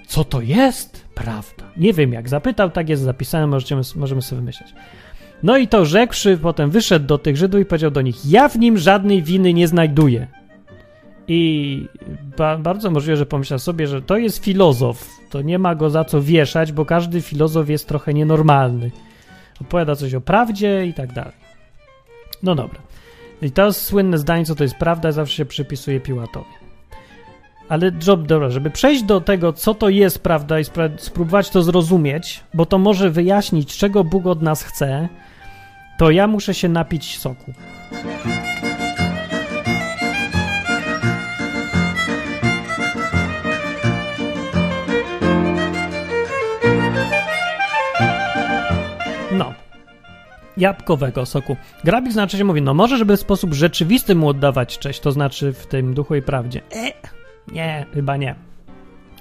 [0.08, 1.63] co to jest prawda?
[1.77, 4.73] Nie wiem jak zapytał, tak jest zapisane, możemy, możemy sobie wymyśleć.
[5.43, 8.60] No i to rzekłszy, potem wyszedł do tych Żydów i powiedział do nich: Ja w
[8.60, 10.28] nim żadnej winy nie znajduję.
[11.28, 11.86] I
[12.38, 15.10] ba bardzo możliwe, że pomyślał sobie, że to jest filozof.
[15.30, 18.91] To nie ma go za co wieszać, bo każdy filozof jest trochę nienormalny.
[19.62, 21.34] Opowiada coś o prawdzie i tak dalej.
[22.43, 22.80] No dobra.
[23.41, 26.45] I to słynne zdanie, co to jest prawda, zawsze się przypisuje Piłatowi.
[27.69, 30.63] Ale job, dobra, żeby przejść do tego, co to jest prawda i
[30.97, 35.10] spróbować to zrozumieć, bo to może wyjaśnić, czego Bóg od nas chce,
[35.99, 37.53] to ja muszę się napić soku.
[49.31, 49.53] No.
[50.57, 51.57] Jabłkowego soku.
[51.83, 55.53] Grabik znaczy się mówi, no może, żeby w sposób rzeczywisty mu oddawać cześć, to znaczy
[55.53, 56.62] w tym duchu i prawdzie.
[56.71, 56.91] E,
[57.51, 58.35] nie, chyba nie.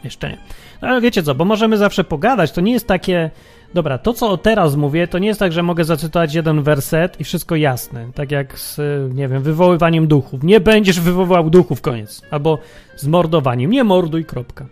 [0.05, 0.39] Jeszcze nie.
[0.83, 3.31] No ale wiecie co, bo możemy zawsze pogadać, to nie jest takie
[3.75, 7.25] Dobra, to co teraz mówię, to nie jest tak, że mogę zacytować jeden werset i
[7.25, 8.07] wszystko jasne.
[8.15, 8.81] Tak jak z,
[9.15, 10.45] nie wiem, wywoływaniem duchów.
[10.45, 12.23] Nie będziesz wywoływał duchów, koniec.
[12.31, 12.59] Albo
[12.97, 13.71] z mordowaniem.
[13.71, 14.67] Nie morduj, kropka.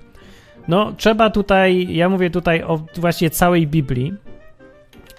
[0.69, 4.15] No, trzeba tutaj, ja mówię tutaj o właśnie całej Biblii,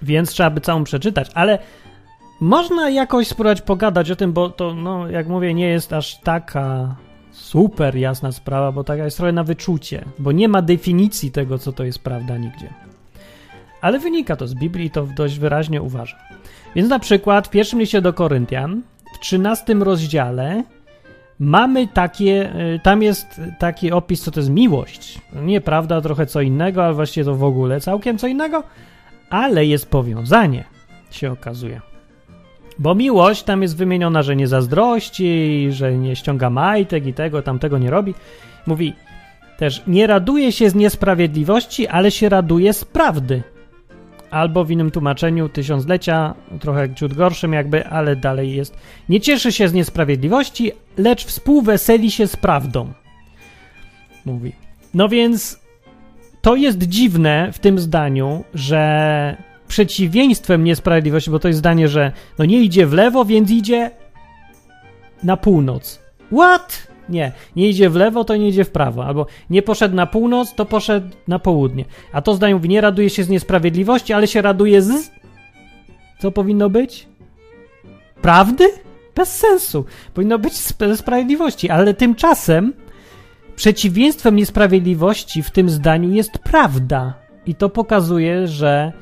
[0.02, 1.60] więc trzeba by całą przeczytać, ale
[2.42, 6.96] można jakoś spróbować pogadać o tym, bo to, no, jak mówię, nie jest aż taka
[7.32, 11.74] super jasna sprawa, bo taka jest trochę na wyczucie, bo nie ma definicji tego, co
[11.74, 12.87] to jest prawda nigdzie
[13.82, 16.20] ale wynika to z Biblii to dość wyraźnie uważam.
[16.76, 18.82] Więc na przykład w pierwszym liście do Koryntian,
[19.14, 20.64] w 13 rozdziale,
[21.40, 25.22] mamy takie, y, tam jest taki opis, co to jest miłość.
[25.36, 28.64] Nie prawda, trochę co innego, ale właściwie to w ogóle całkiem co innego,
[29.30, 30.64] ale jest powiązanie,
[31.12, 31.82] się okazuje.
[32.80, 37.78] Bo miłość tam jest wymieniona, że nie zazdrości, że nie ściąga majtek i tego, tamtego
[37.78, 38.14] nie robi.
[38.68, 38.94] Mówi
[39.58, 43.44] też, nie raduje się z niesprawiedliwości, ale się raduje z prawdy
[44.32, 48.78] albo w innym tłumaczeniu tysiąclecia, trochę ciut gorszym jakby, ale dalej jest.
[49.10, 52.94] Nie cieszy się z niesprawiedliwości, lecz współweseli się z prawdą.
[54.26, 54.52] Mówi.
[54.94, 55.60] No więc
[56.42, 59.38] to jest dziwne w tym zdaniu, że
[59.68, 63.92] przeciwieństwem niesprawiedliwości, bo to jest zdanie, że no nie idzie w lewo, więc idzie
[65.24, 66.00] na północ.
[66.32, 66.88] What?
[67.10, 69.06] Nie, nie idzie w lewo, to nie idzie w prawo.
[69.06, 71.86] Albo nie poszedł na północ, to poszedł na południe.
[72.12, 75.12] A to zdają mówi, nie raduje się z niesprawiedliwości, ale się raduje z...
[76.20, 77.08] Co powinno być?
[78.22, 78.64] Prawdy?
[79.16, 79.86] Bez sensu.
[80.14, 82.74] Powinno być ze sprawiedliwości, ale tymczasem
[83.56, 87.14] przeciwieństwem niesprawiedliwości w tym zdaniu jest prawda.
[87.46, 88.94] I to pokazuje, że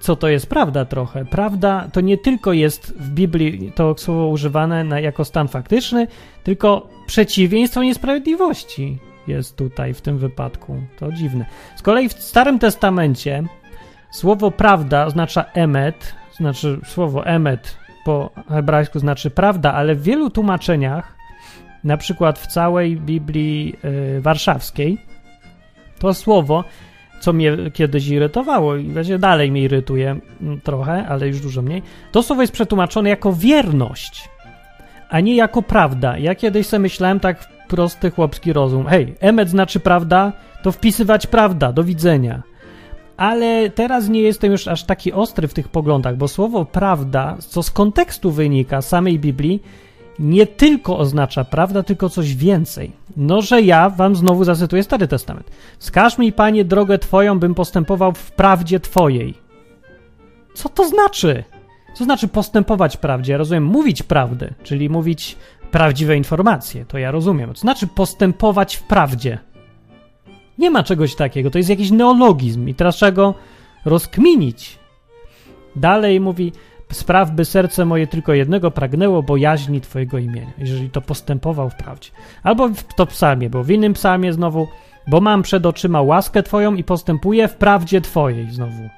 [0.00, 1.24] co to jest prawda trochę.
[1.24, 6.06] Prawda to nie tylko jest w Biblii to słowo używane na, jako stan faktyczny,
[6.44, 10.76] tylko przeciwieństwo niesprawiedliwości jest tutaj w tym wypadku.
[10.98, 11.46] To dziwne.
[11.76, 13.44] Z kolei w Starym Testamencie
[14.12, 21.16] słowo prawda oznacza emet, znaczy słowo emet po hebrajsku znaczy prawda, ale w wielu tłumaczeniach,
[21.84, 23.76] na przykład w całej Biblii
[24.16, 24.98] y, warszawskiej,
[25.98, 26.64] to słowo
[27.20, 31.82] co mnie kiedyś irytowało i właśnie dalej mnie irytuje mm, trochę, ale już dużo mniej.
[32.12, 34.28] To słowo jest przetłumaczone jako wierność,
[35.08, 36.18] a nie jako prawda.
[36.18, 38.86] Ja kiedyś sobie myślałem tak prosty chłopski rozum.
[38.86, 42.42] Hej, emet znaczy prawda, to wpisywać prawda, do widzenia.
[43.16, 47.62] Ale teraz nie jestem już aż taki ostry w tych poglądach, bo słowo prawda, co
[47.62, 49.62] z kontekstu wynika samej Biblii,
[50.18, 52.92] nie tylko oznacza prawda, tylko coś więcej.
[53.16, 55.50] No, że ja wam znowu zacytuję Stary Testament.
[55.78, 59.34] Wskaż mi, Panie, drogę Twoją, bym postępował w prawdzie Twojej.
[60.54, 61.44] Co to znaczy?
[61.94, 63.32] Co znaczy postępować w prawdzie?
[63.32, 65.36] Ja rozumiem mówić prawdę, czyli mówić
[65.70, 66.84] prawdziwe informacje.
[66.84, 67.54] To ja rozumiem.
[67.54, 69.38] Co znaczy postępować w prawdzie?
[70.58, 71.50] Nie ma czegoś takiego.
[71.50, 73.34] To jest jakiś neologizm i teraz trzeba go
[73.84, 74.78] rozkminić.
[75.76, 76.52] Dalej mówi,
[76.92, 82.10] Spraw, by serce moje tylko jednego pragnęło bojaźni Twojego imienia, jeżeli to postępował w prawdzie.
[82.42, 84.68] Albo w to psalmie, bo w innym psalmie znowu,
[85.06, 88.88] bo mam przed oczyma łaskę Twoją i postępuję w prawdzie Twojej znowu.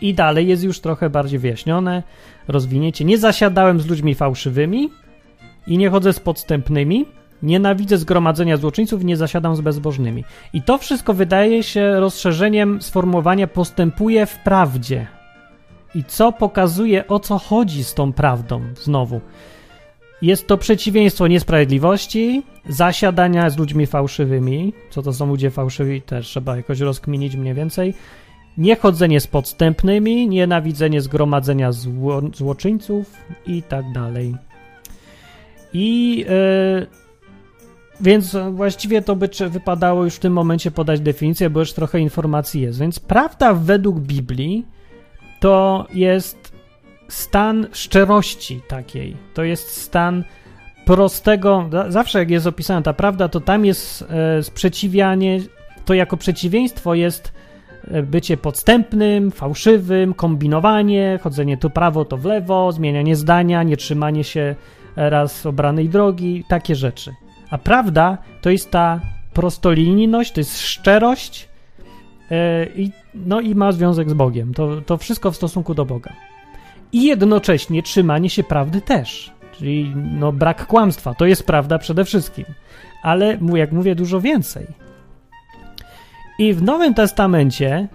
[0.00, 2.02] I dalej jest już trochę bardziej wyjaśnione,
[2.48, 3.04] rozwinięcie.
[3.04, 4.90] Nie zasiadałem z ludźmi fałszywymi
[5.66, 7.06] i nie chodzę z podstępnymi,
[7.44, 10.24] Nienawidzę zgromadzenia złoczyńców, nie zasiadam z bezbożnymi.
[10.52, 15.06] I to wszystko wydaje się rozszerzeniem sformułowania postępuje w prawdzie.
[15.94, 19.20] I co pokazuje, o co chodzi z tą prawdą znowu.
[20.22, 24.72] Jest to przeciwieństwo niesprawiedliwości, zasiadania z ludźmi fałszywymi.
[24.90, 27.94] Co to są ludzie fałszywi, też trzeba jakoś rozkminić mniej więcej.
[28.58, 34.34] Niechodzenie z podstępnymi, nienawidzenie zgromadzenia zło, złoczyńców i tak dalej.
[35.72, 36.86] I yy,
[38.00, 42.62] więc właściwie to by wypadało już w tym momencie podać definicję, bo już trochę informacji
[42.62, 42.78] jest.
[42.78, 44.66] Więc prawda według Biblii
[45.44, 46.52] to jest
[47.08, 49.16] stan szczerości takiej.
[49.34, 50.24] To jest stan
[50.84, 51.70] prostego.
[51.88, 55.40] Zawsze jak jest opisana ta prawda, to tam jest e, sprzeciwianie,
[55.84, 57.32] to jako przeciwieństwo jest
[57.90, 64.24] e, bycie podstępnym, fałszywym, kombinowanie, chodzenie tu prawo, to w lewo, zmienianie zdania, nie trzymanie
[64.24, 64.54] się
[64.96, 67.14] raz obranej drogi, takie rzeczy.
[67.50, 69.00] A prawda to jest ta
[69.32, 71.53] prostolinijność, to jest szczerość
[72.76, 74.54] i, no i ma związek z Bogiem.
[74.54, 76.12] To, to wszystko w stosunku do Boga.
[76.92, 79.32] I jednocześnie trzymanie się prawdy też.
[79.58, 81.14] Czyli no, brak kłamstwa.
[81.14, 82.44] To jest prawda przede wszystkim.
[83.02, 84.66] Ale, jak mówię, dużo więcej.
[86.38, 87.88] I w Nowym Testamencie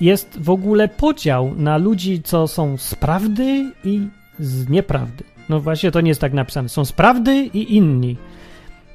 [0.00, 5.24] jest w ogóle podział na ludzi, co są z prawdy i z nieprawdy.
[5.48, 6.68] No właśnie to nie jest tak napisane.
[6.68, 8.16] Są z prawdy i inni.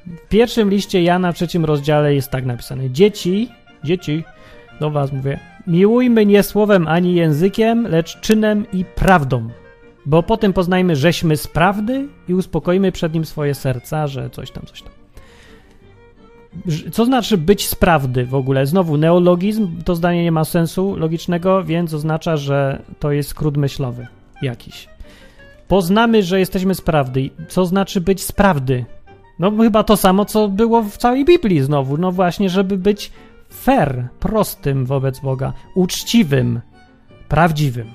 [0.06, 3.48] W pierwszym liście Jana w trzecim rozdziale jest tak napisane: Dzieci,
[3.84, 4.24] dzieci,
[4.80, 9.48] do was mówię, miłujmy nie słowem ani językiem, lecz czynem i prawdą.
[10.06, 14.66] Bo potem poznajmy, żeśmy z prawdy i uspokojmy przed nim swoje serca, że coś tam,
[14.66, 14.92] coś tam.
[16.92, 18.66] Co znaczy być z prawdy w ogóle?
[18.66, 24.06] Znowu neologizm, to zdanie nie ma sensu logicznego, więc oznacza, że to jest skrót myślowy
[24.42, 24.88] jakiś.
[25.68, 27.30] Poznamy, że jesteśmy z prawdy.
[27.48, 28.84] Co znaczy być z prawdy?
[29.38, 31.96] No chyba to samo, co było w całej Biblii znowu.
[31.96, 33.10] No właśnie, żeby być
[33.54, 36.60] fair, prostym wobec Boga, uczciwym,
[37.28, 37.94] prawdziwym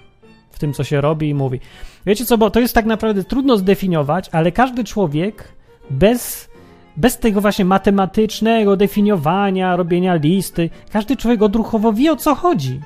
[0.52, 1.60] w tym, co się robi i mówi.
[2.06, 5.54] Wiecie co, bo to jest tak naprawdę trudno zdefiniować, ale każdy człowiek
[5.90, 6.50] bez,
[6.98, 12.82] bez tego właśnie matematycznego definiowania, robienia listy, każdy człowiek odruchowo wie o co chodzi.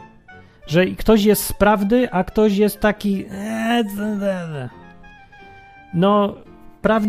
[0.68, 3.26] Że ktoś jest z prawdy, a ktoś jest taki.
[5.94, 6.36] No,
[6.82, 7.04] praw...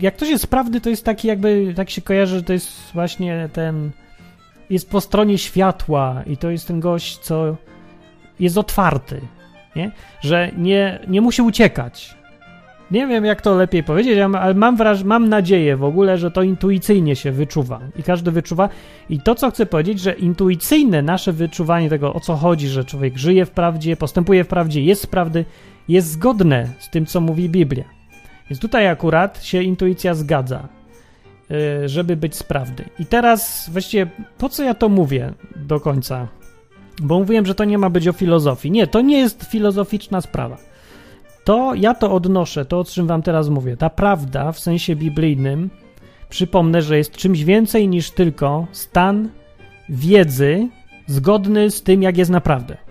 [0.00, 3.48] jak ktoś jest prawdy, to jest taki jakby, tak się kojarzy, że to jest właśnie
[3.52, 3.90] ten,
[4.70, 7.56] jest po stronie światła i to jest ten gość, co
[8.40, 9.20] jest otwarty,
[9.76, 9.90] nie?
[10.20, 12.18] Że nie, nie musi uciekać.
[12.90, 16.42] Nie wiem, jak to lepiej powiedzieć, ale mam, wraż- mam nadzieję w ogóle, że to
[16.42, 18.68] intuicyjnie się wyczuwa i każdy wyczuwa.
[19.10, 23.18] I to, co chcę powiedzieć, że intuicyjne nasze wyczuwanie tego, o co chodzi, że człowiek
[23.18, 25.44] żyje w prawdzie, postępuje w prawdzie, jest z prawdy,
[25.88, 27.84] jest zgodne z tym, co mówi Biblia.
[28.50, 30.68] Więc tutaj akurat się intuicja zgadza,
[31.86, 32.84] żeby być sprawny.
[32.98, 34.06] I teraz właściwie
[34.38, 36.28] po co ja to mówię do końca?
[37.02, 38.70] Bo mówiłem, że to nie ma być o filozofii.
[38.70, 40.56] Nie, to nie jest filozoficzna sprawa.
[41.44, 43.76] To ja to odnoszę, to o czym wam teraz mówię.
[43.76, 45.70] Ta prawda w sensie biblijnym,
[46.28, 49.28] przypomnę, że jest czymś więcej niż tylko stan
[49.88, 50.68] wiedzy
[51.06, 52.87] zgodny z tym, jak jest naprawdę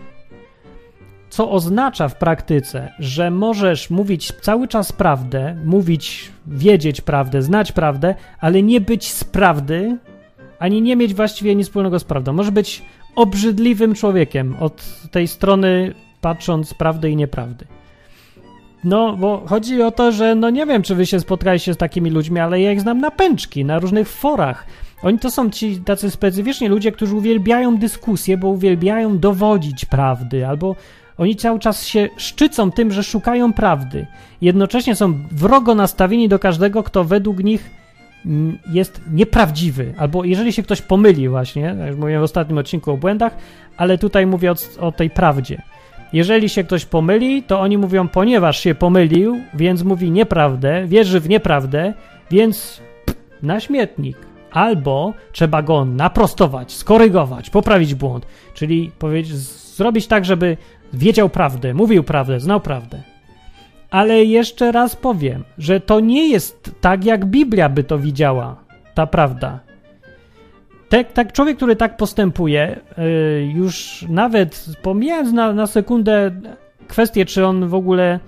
[1.37, 8.15] co oznacza w praktyce, że możesz mówić cały czas prawdę, mówić, wiedzieć prawdę, znać prawdę,
[8.39, 9.97] ale nie być z prawdy,
[10.59, 12.33] ani nie mieć właściwie nic wspólnego z prawdą.
[12.33, 12.81] Może być
[13.15, 17.65] obrzydliwym człowiekiem od tej strony, patrząc prawdy i nieprawdy.
[18.83, 22.09] No, bo chodzi o to, że no nie wiem, czy wy się spotkaliście z takimi
[22.09, 24.67] ludźmi, ale ja ich znam na pęczki, na różnych forach.
[25.03, 30.75] Oni to są ci tacy specyficzni ludzie, którzy uwielbiają dyskusję, bo uwielbiają dowodzić prawdy, albo
[31.17, 34.07] oni cały czas się szczycą tym, że szukają prawdy.
[34.41, 37.69] Jednocześnie są wrogo nastawieni do każdego, kto według nich
[38.25, 42.97] mm, jest nieprawdziwy, albo jeżeli się ktoś pomyli właśnie, jak mówiłem w ostatnim odcinku o
[42.97, 43.35] błędach,
[43.77, 45.61] ale tutaj mówię o, o tej prawdzie.
[46.13, 51.29] Jeżeli się ktoś pomyli, to oni mówią, ponieważ się pomylił, więc mówi nieprawdę, wierzy w
[51.29, 51.93] nieprawdę,
[52.31, 52.81] więc
[53.43, 54.17] na śmietnik.
[54.51, 59.35] Albo trzeba go naprostować, skorygować, poprawić błąd, czyli powiedzieć,
[59.77, 60.57] zrobić tak, żeby
[60.93, 63.01] wiedział prawdę, mówił prawdę, znał prawdę.
[63.89, 68.55] Ale jeszcze raz powiem, że to nie jest tak, jak Biblia by to widziała,
[68.93, 69.59] ta prawda.
[70.89, 76.31] Tak, tak człowiek, który tak postępuje, yy, już nawet pomijając na, na sekundę
[76.87, 78.19] kwestię, czy on w ogóle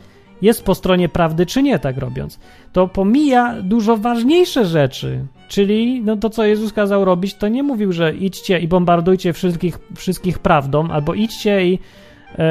[0.42, 2.40] jest po stronie prawdy, czy nie, tak robiąc,
[2.74, 5.26] to pomija dużo ważniejsze rzeczy.
[5.48, 9.80] Czyli no to, co Jezus kazał robić, to nie mówił, że idźcie i bombardujcie wszystkich,
[9.96, 11.80] wszystkich prawdą, albo idźcie i e,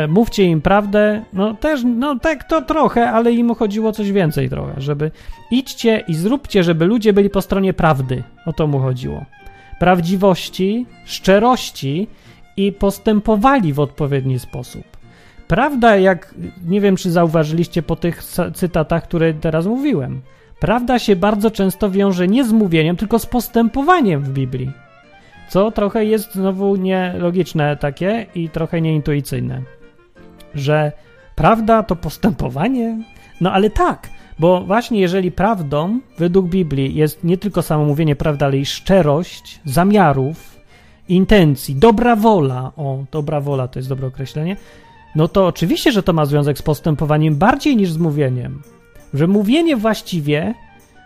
[0.08, 1.22] mówcie im prawdę.
[1.32, 5.10] No też, no tak to trochę, ale im chodziło coś więcej trochę, żeby
[5.50, 8.22] idźcie i zróbcie, żeby ludzie byli po stronie prawdy.
[8.46, 9.24] O to mu chodziło.
[9.78, 12.08] Prawdziwości, szczerości
[12.56, 14.84] i postępowali w odpowiedni sposób.
[15.48, 16.34] Prawda, jak
[16.66, 18.22] nie wiem, czy zauważyliście po tych
[18.54, 20.20] cytatach, które teraz mówiłem,
[20.60, 24.72] prawda się bardzo często wiąże nie z mówieniem, tylko z postępowaniem w Biblii.
[25.48, 29.62] Co trochę jest znowu nielogiczne takie i trochę nieintuicyjne.
[30.54, 30.92] Że
[31.34, 32.98] prawda to postępowanie?
[33.40, 34.08] No ale tak,
[34.38, 39.60] bo właśnie jeżeli prawdą według Biblii jest nie tylko samo mówienie prawdy, ale i szczerość
[39.64, 40.58] zamiarów,
[41.08, 44.56] intencji, dobra wola, o, dobra wola to jest dobre określenie,
[45.14, 48.62] no to oczywiście, że to ma związek z postępowaniem bardziej niż z mówieniem.
[49.14, 50.54] Że mówienie właściwie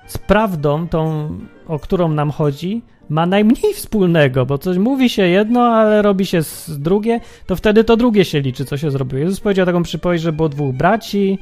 [0.07, 1.29] z prawdą, tą,
[1.69, 6.41] o którą nam chodzi, ma najmniej wspólnego, bo coś mówi się jedno, ale robi się
[6.69, 9.21] drugie, to wtedy to drugie się liczy, co się zrobiło.
[9.21, 11.39] Jezus powiedział taką przypowieść, że było dwóch braci,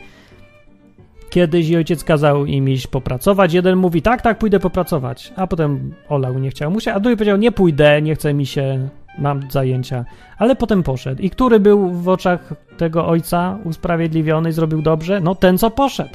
[1.30, 3.52] kiedyś i ojciec kazał im iść popracować.
[3.52, 7.16] Jeden mówi, tak, tak, pójdę popracować, a potem olał, nie chciał mu się, a drugi
[7.16, 10.04] powiedział, nie pójdę, nie chce mi się, mam zajęcia,
[10.38, 11.22] ale potem poszedł.
[11.22, 15.20] I który był w oczach tego ojca usprawiedliwiony i zrobił dobrze?
[15.20, 16.14] No ten, co poszedł.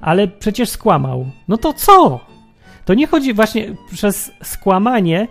[0.00, 1.26] Ale przecież skłamał.
[1.48, 2.20] No to co?
[2.84, 5.28] To nie chodzi właśnie przez skłamanie,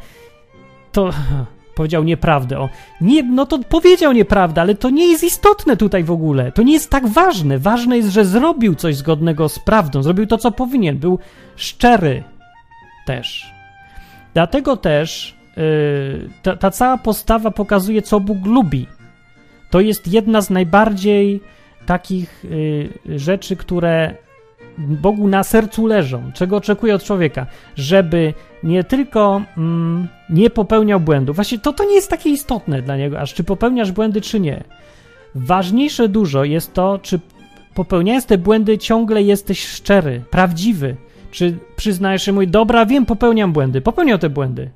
[0.91, 1.09] to
[1.75, 2.59] powiedział nieprawdę.
[2.59, 2.69] O,
[3.01, 6.51] nie, no to powiedział nieprawdę, ale to nie jest istotne tutaj w ogóle.
[6.51, 7.59] To nie jest tak ważne.
[7.59, 10.03] Ważne jest, że zrobił coś zgodnego z prawdą.
[10.03, 10.97] Zrobił to, co powinien.
[10.97, 11.19] Był
[11.55, 12.23] szczery
[13.05, 13.53] też.
[14.33, 18.87] Dlatego też yy, ta, ta cała postawa pokazuje, co Bóg lubi.
[19.69, 21.41] To jest jedna z najbardziej
[21.85, 22.43] takich
[23.05, 24.15] yy, rzeczy, które
[24.87, 31.35] Bogu na sercu leżą, czego oczekuje od człowieka, żeby nie tylko mm, nie popełniał błędów.
[31.35, 34.63] Właśnie to, to nie jest takie istotne dla niego, aż czy popełniasz błędy, czy nie.
[35.35, 37.19] Ważniejsze dużo jest to, czy
[37.73, 40.95] popełniając te błędy ciągle jesteś szczery, prawdziwy.
[41.31, 44.69] Czy przyznajesz się, mój, dobra, wiem, popełniam błędy, popełniał te błędy.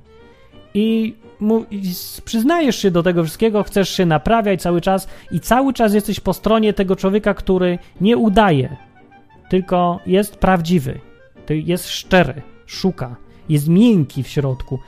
[0.74, 1.82] I, mu, I
[2.24, 6.32] przyznajesz się do tego wszystkiego, chcesz się naprawiać cały czas i cały czas jesteś po
[6.32, 8.76] stronie tego człowieka, który nie udaje,
[9.48, 11.00] tylko jest prawdziwy,
[11.50, 13.16] jest szczery, szuka,
[13.48, 14.78] jest miękki w środku,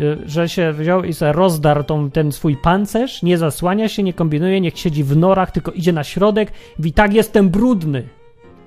[0.00, 4.12] y, że się wziął i sobie rozdarł tą, ten swój pancerz, nie zasłania się, nie
[4.12, 8.08] kombinuje, niech siedzi w norach, tylko idzie na środek mówi, tak, jestem brudny,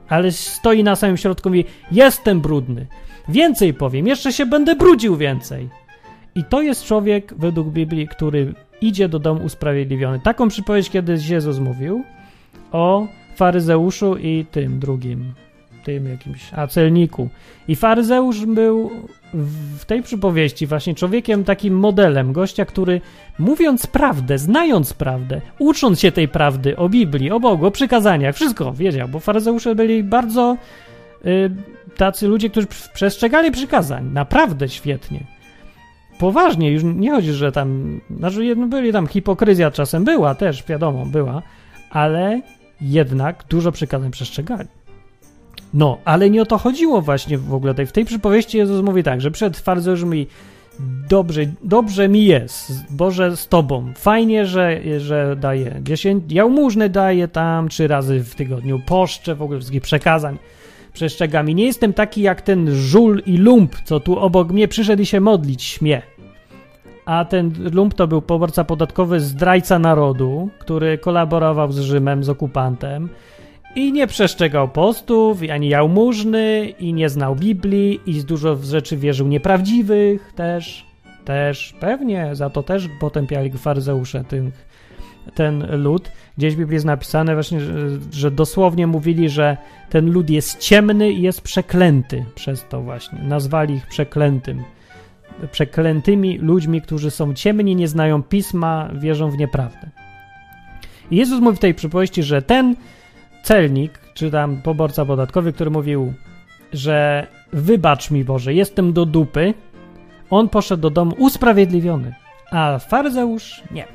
[0.10, 2.88] ale stoi na samym środku i mówi, jestem brudny,
[3.30, 5.70] więcej powiem, jeszcze się będę brudził więcej.
[6.36, 10.20] I to jest człowiek, według Biblii, który idzie do domu usprawiedliwiony.
[10.20, 12.04] Taką przypowieść kiedyś Jezus mówił
[12.72, 15.34] o faryzeuszu i tym drugim,
[15.84, 17.30] tym jakimś, a celniku.
[17.68, 18.92] I faryzeusz był
[19.78, 23.02] w tej przypowieści właśnie człowiekiem takim modelem, gościa, który
[23.40, 28.74] mówiąc prawdę, znając prawdę, ucząc się tej prawdy o Biblii, o Bogu, o przykazaniach, wszystko
[28.74, 30.58] wiedział, bo faryzeusze byli bardzo
[31.26, 31.52] y,
[31.98, 35.20] tacy ludzie, którzy przestrzegali przykazań, naprawdę świetnie.
[36.20, 41.42] Poważnie, już nie chodzi, że tam, znaczy byli tam, hipokryzja czasem była też, wiadomo, była,
[41.90, 42.42] ale
[42.82, 44.68] jednak dużo przykazań przestrzegali.
[45.74, 47.74] No, ale nie o to chodziło właśnie w ogóle.
[47.86, 50.28] W tej przypowieści Jezus mówi tak, że przed faryzeuszem mówi
[51.10, 53.94] dobrze, dobrze mi jest, Boże, z Tobą.
[53.96, 59.60] Fajnie, że, że daję dziesięć, jałmużny daję tam trzy razy w tygodniu, poszczę w ogóle
[59.60, 60.38] wszystkich przekazań
[60.94, 61.50] przestrzegam.
[61.50, 65.06] I nie jestem taki jak ten żul i lump, co tu obok mnie przyszedł i
[65.06, 66.02] się modlić śmie
[67.06, 73.10] a ten lump to był poborca podatkowy, zdrajca narodu, który kolaborował z Rzymem, z okupantem
[73.76, 79.28] i nie przestrzegał postów, ani jałmużny, i nie znał Biblii, i z dużo rzeczy wierzył
[79.28, 80.86] nieprawdziwych też,
[81.26, 84.68] też, pewnie, za to też potępiali faryzeusze tych,
[85.36, 86.12] ten lud.
[86.38, 87.74] Gdzieś w Biblii jest napisane właśnie, że,
[88.12, 89.58] że dosłownie mówili, że
[89.90, 93.20] ten lud jest ciemny i jest przeklęty przez to właśnie.
[93.24, 94.64] Nazwali ich przeklętym
[95.52, 99.90] przeklętymi ludźmi, którzy są ciemni, nie znają pisma, wierzą w nieprawdę.
[101.12, 102.76] I Jezus mówi w tej przypowieści, że ten
[103.44, 106.14] celnik, czy tam poborca podatkowy, który mówił,
[106.74, 109.54] że wybacz mi Boże, jestem do dupy,
[110.30, 112.16] on poszedł do domu usprawiedliwiony,
[112.52, 113.86] a faryzeusz nie.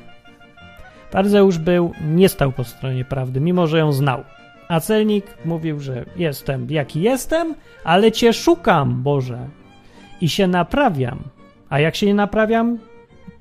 [1.09, 4.23] Faryzeusz był, nie stał po stronie prawdy, mimo że ją znał.
[4.67, 9.47] A celnik mówił, że jestem jaki jestem, ale cię szukam, Boże,
[10.21, 11.19] i się naprawiam.
[11.69, 12.77] A jak się nie naprawiam,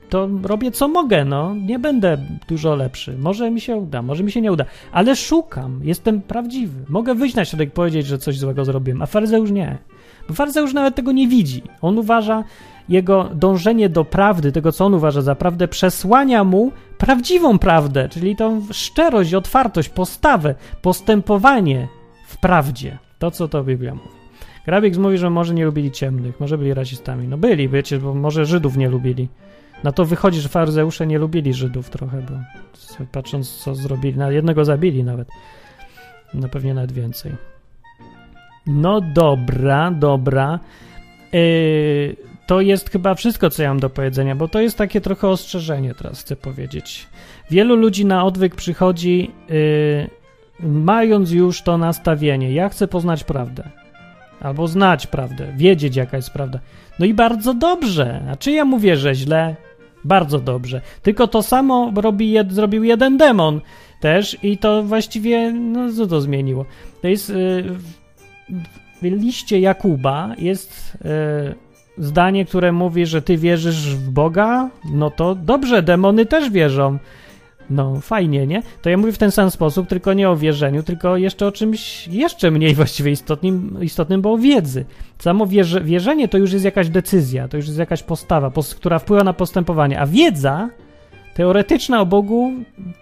[0.09, 1.55] to robię co mogę, no.
[1.55, 2.19] Nie będę
[2.49, 3.17] dużo lepszy.
[3.19, 6.85] Może mi się uda, może mi się nie uda, ale szukam, jestem prawdziwy.
[6.89, 9.79] Mogę wyjść na środek i powiedzieć, że coś złego zrobiłem, a faryzeusz nie.
[10.29, 11.63] Bo faryzeusz nawet tego nie widzi.
[11.83, 12.45] On uważa,
[12.89, 18.37] jego dążenie do prawdy, tego co on uważa za prawdę, przesłania mu prawdziwą prawdę, czyli
[18.37, 21.89] tą szczerość, otwartość, postawę, postępowanie
[22.27, 22.99] w prawdzie.
[23.19, 24.16] To, co to Biblia mówi.
[24.67, 27.29] Grabik mówi, że może nie lubili ciemnych, może byli rasistami.
[27.29, 29.29] No byli, wiecie, bo może Żydów nie lubili.
[29.85, 32.35] Na to wychodzi, że faryzeusze nie lubili Żydów trochę, bo
[33.13, 35.29] patrząc co zrobili, na jednego zabili nawet.
[36.35, 37.33] No pewnie nawet więcej.
[38.67, 40.61] No dobra, dobra.
[41.33, 45.29] Yy, to jest chyba wszystko, co ja mam do powiedzenia, bo to jest takie trochę
[45.29, 47.07] ostrzeżenie, teraz chcę powiedzieć.
[47.51, 50.11] Wielu ludzi na odwyk przychodzi, yy,
[50.69, 52.53] mając już to nastawienie.
[52.53, 53.86] Ja chcę poznać prawdę.
[54.47, 56.59] Albo znać prawdę, wiedzieć jaka jest prawda.
[56.99, 58.23] No i bardzo dobrze.
[58.31, 59.57] A czy ja mówię, że źle?
[60.05, 60.81] Bardzo dobrze.
[61.03, 63.61] Tylko to samo robi jed, zrobił jeden demon
[64.01, 66.65] też i to właściwie, no co to zmieniło?
[67.03, 67.65] To jest yy,
[69.03, 71.55] w liście Jakuba jest yy,
[71.99, 76.99] zdanie, które mówi, że ty wierzysz w Boga, no to dobrze, demony też wierzą.
[77.71, 78.63] No, fajnie, nie?
[78.83, 82.09] To ja mówię w ten sam sposób, tylko nie o wierzeniu, tylko jeszcze o czymś
[82.09, 84.85] jeszcze mniej właściwie istotnym, istotnym bo o wiedzy.
[85.19, 88.99] Samo wierze, wierzenie to już jest jakaś decyzja, to już jest jakaś postawa, pos, która
[88.99, 90.69] wpływa na postępowanie, a wiedza
[91.35, 92.53] teoretyczna o Bogu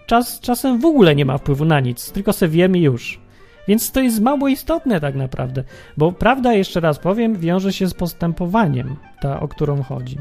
[0.05, 3.19] czas, czasem w ogóle nie ma wpływu na nic, tylko se wiemy już.
[3.67, 5.63] Więc to jest mało istotne tak naprawdę,
[5.97, 10.17] bo prawda, jeszcze raz powiem, wiąże się z postępowaniem, ta, o którą chodzi.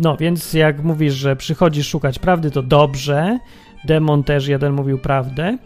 [0.00, 3.38] No, więc jak mówisz, że przychodzisz szukać prawdy, to dobrze.
[3.84, 5.58] Demon też jeden mówił prawdę.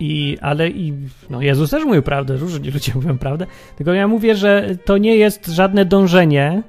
[0.00, 0.92] I, ale i,
[1.30, 3.46] no Jezus też mówił prawdę, różni ludzie mówią prawdę,
[3.76, 6.62] tylko ja mówię, że to nie jest żadne dążenie,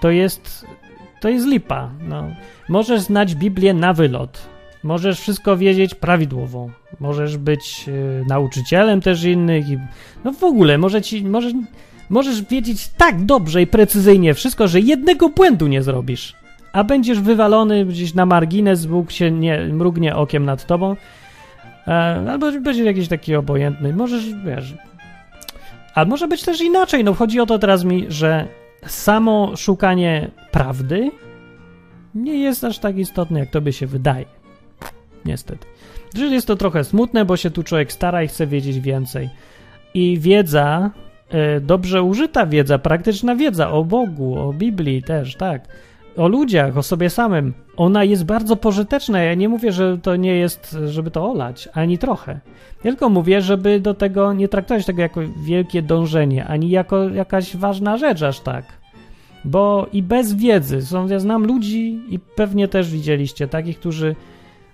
[0.00, 0.66] to jest,
[1.20, 2.24] to jest lipa, no.
[2.68, 4.48] Możesz znać Biblię na wylot,
[4.82, 6.70] możesz wszystko wiedzieć prawidłowo,
[7.00, 9.78] możesz być y, nauczycielem też innych i,
[10.24, 11.52] no w ogóle, może ci, możesz
[12.08, 16.34] możesz wiedzieć tak dobrze i precyzyjnie wszystko, że jednego błędu nie zrobisz,
[16.72, 20.96] a będziesz wywalony gdzieś na margines, Bóg się nie mrugnie okiem nad tobą,
[21.86, 21.90] e,
[22.30, 24.74] albo będziesz jakiś taki obojętny, możesz, wiesz,
[25.94, 28.48] a może być też inaczej, no chodzi o to teraz mi, że
[28.86, 31.10] samo szukanie prawdy
[32.14, 34.24] nie jest aż tak istotne, jak tobie się wydaje.
[35.24, 35.66] Niestety.
[36.16, 39.30] Jest to trochę smutne, bo się tu człowiek stara i chce wiedzieć więcej.
[39.94, 40.90] I wiedza
[41.60, 45.68] dobrze użyta wiedza, praktyczna wiedza o Bogu, o Biblii też, tak.
[46.16, 47.54] O ludziach, o sobie samym.
[47.76, 49.22] Ona jest bardzo pożyteczna.
[49.22, 52.40] Ja nie mówię, że to nie jest, żeby to olać, ani trochę.
[52.82, 57.96] Tylko mówię, żeby do tego nie traktować tego jako wielkie dążenie, ani jako jakaś ważna
[57.96, 58.64] rzecz aż tak.
[59.44, 64.16] Bo i bez wiedzy, są, ja znam ludzi i pewnie też widzieliście takich, którzy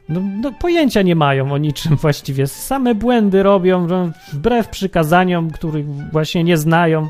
[0.09, 2.47] no, no, pojęcia nie mają o niczym właściwie.
[2.47, 3.87] Same błędy robią
[4.33, 7.09] wbrew przykazaniom, których właśnie nie znają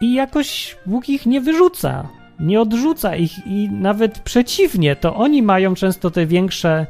[0.00, 2.08] i jakoś Bóg ich nie wyrzuca,
[2.40, 6.86] nie odrzuca ich i nawet przeciwnie, to oni mają często te większe.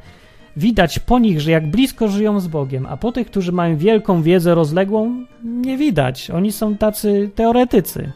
[0.56, 4.22] Widać po nich, że jak blisko żyją z Bogiem, a po tych, którzy mają wielką
[4.22, 6.30] wiedzę rozległą, nie widać.
[6.30, 8.12] Oni są tacy teoretycy.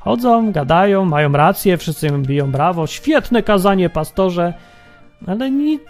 [0.00, 4.54] Chodzą, gadają, mają rację, wszyscy im biją brawo, świetne kazanie, pastorze,
[5.26, 5.80] ale nic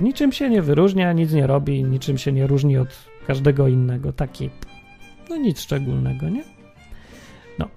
[0.00, 2.88] niczym się nie wyróżnia, nic nie robi, niczym się nie różni od
[3.26, 4.12] każdego innego.
[4.12, 4.50] Taki,
[5.30, 6.42] no nic szczególnego, nie?
[7.58, 7.68] No.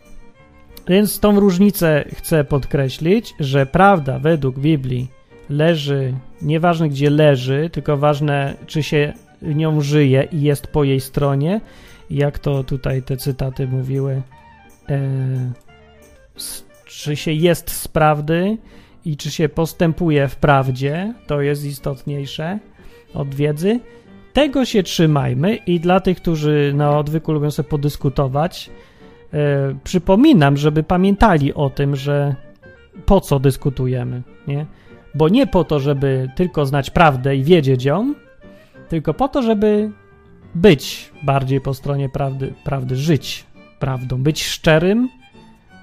[0.87, 5.07] Więc tą różnicę chcę podkreślić, że prawda według Biblii
[5.49, 11.61] leży, nieważne gdzie leży, tylko ważne, czy się nią żyje i jest po jej stronie,
[12.09, 14.21] jak to tutaj te cytaty mówiły,
[14.89, 15.51] e,
[16.85, 18.57] czy się jest z prawdy,
[19.05, 22.59] i czy się postępuje w prawdzie, to jest istotniejsze
[23.13, 23.79] od wiedzy.
[24.33, 28.69] Tego się trzymajmy i dla tych, którzy na odwyku lubią sobie podyskutować,
[29.33, 29.39] yy,
[29.83, 32.35] przypominam, żeby pamiętali o tym, że
[33.05, 34.65] po co dyskutujemy, nie?
[35.15, 38.13] Bo nie po to, żeby tylko znać prawdę i wiedzieć ją,
[38.89, 39.91] tylko po to, żeby
[40.55, 43.45] być bardziej po stronie prawdy, prawdy żyć
[43.79, 45.09] prawdą, być szczerym,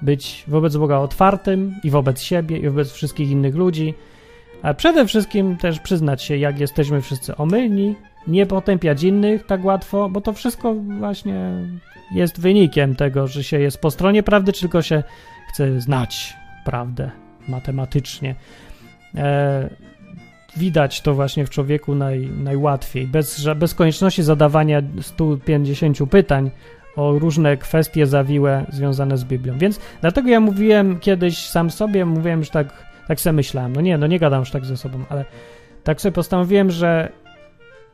[0.01, 3.93] być wobec Boga otwartym i wobec siebie, i wobec wszystkich innych ludzi,
[4.61, 7.95] a przede wszystkim też przyznać się, jak jesteśmy wszyscy omylni,
[8.27, 11.51] nie potępiać innych tak łatwo, bo to wszystko właśnie
[12.15, 15.03] jest wynikiem tego, że się jest po stronie prawdy, tylko się
[15.49, 16.33] chce znać
[16.65, 17.11] prawdę
[17.47, 18.35] matematycznie.
[19.15, 19.69] E,
[20.57, 26.51] widać to właśnie w człowieku naj, najłatwiej, bez, bez konieczności zadawania 150 pytań
[26.95, 29.57] o różne kwestie zawiłe związane z Biblią.
[29.57, 33.75] Więc dlatego ja mówiłem kiedyś sam sobie, mówiłem już tak, tak sobie myślałem.
[33.75, 35.25] No nie, no nie gadam już tak ze sobą, ale
[35.83, 37.11] tak sobie postanowiłem, że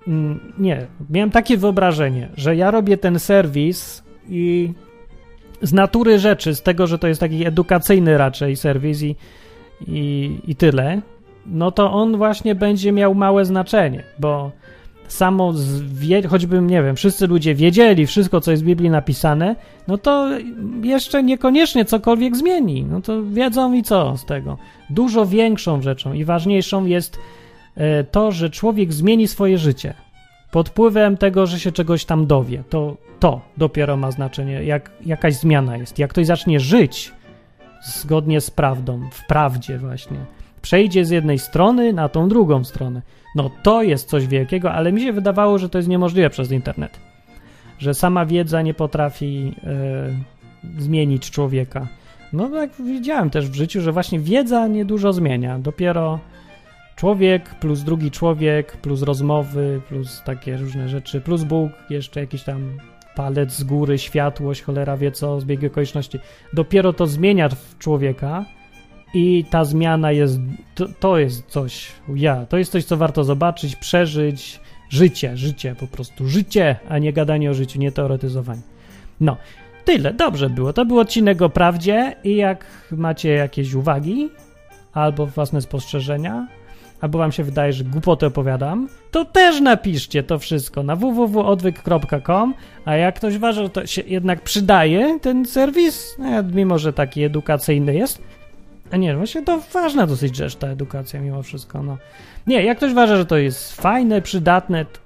[0.08, 4.74] mm, nie, miałem takie wyobrażenie, że ja robię ten serwis i
[5.62, 9.16] z natury rzeczy, z tego, że to jest taki edukacyjny raczej serwis i,
[9.88, 11.02] i, i tyle,
[11.46, 14.52] no to on właśnie będzie miał małe znaczenie, bo
[15.08, 19.56] samo zwie, choćbym, nie wiem, wszyscy ludzie wiedzieli wszystko, co jest w Biblii napisane,
[19.88, 20.30] no to
[20.84, 22.86] jeszcze niekoniecznie cokolwiek zmieni.
[22.90, 24.58] No to wiedzą i co z tego.
[24.90, 27.20] Dużo większą rzeczą i ważniejszą jest
[27.76, 29.94] e, to, że człowiek zmieni swoje życie
[30.52, 32.64] pod wpływem tego, że się czegoś tam dowie.
[32.70, 36.00] To, to dopiero ma znaczenie, jak jakaś zmiana jest.
[36.00, 37.12] Jak ktoś zacznie żyć
[37.84, 40.18] zgodnie z prawdą, w prawdzie właśnie,
[40.62, 43.02] przejdzie z jednej strony na tą drugą stronę.
[43.38, 47.00] No to jest coś wielkiego, ale mi się wydawało, że to jest niemożliwe przez internet.
[47.80, 51.88] Że sama wiedza nie potrafi e, zmienić człowieka.
[52.34, 55.60] No tak widziałem też w życiu, że właśnie wiedza niedużo zmienia.
[55.60, 56.20] Dopiero
[56.96, 62.78] człowiek plus drugi człowiek, plus rozmowy, plus takie różne rzeczy, plus Bóg, jeszcze jakiś tam
[63.16, 66.20] palec z góry, światłość, cholera wie co, zbieg okoliczności.
[66.54, 68.46] Dopiero to zmienia człowieka
[69.14, 70.40] i ta zmiana jest,
[70.76, 75.88] to, to jest coś, ja, to jest coś, co warto zobaczyć, przeżyć, życie, życie, po
[75.88, 78.62] prostu życie, a nie gadanie o życiu, nie teoretyzowanie.
[79.22, 79.38] No,
[79.86, 80.74] tyle, dobrze było.
[80.74, 84.30] To był odcinek o prawdzie i jak macie jakieś uwagi
[84.94, 86.48] albo własne spostrzeżenia,
[87.02, 92.54] albo wam się wydaje, że głupoty opowiadam, to też napiszcie to wszystko na www.odwyk.com,
[92.86, 97.24] a jak ktoś uważa, że to się jednak przydaje, ten serwis, no, mimo że taki
[97.24, 98.22] edukacyjny jest,
[98.92, 101.98] a nie, właśnie to ważna dosyć rzecz, ta edukacja mimo wszystko, no.
[102.48, 105.00] Nie, jak ktoś uważa, że to jest fajne, przydatne, to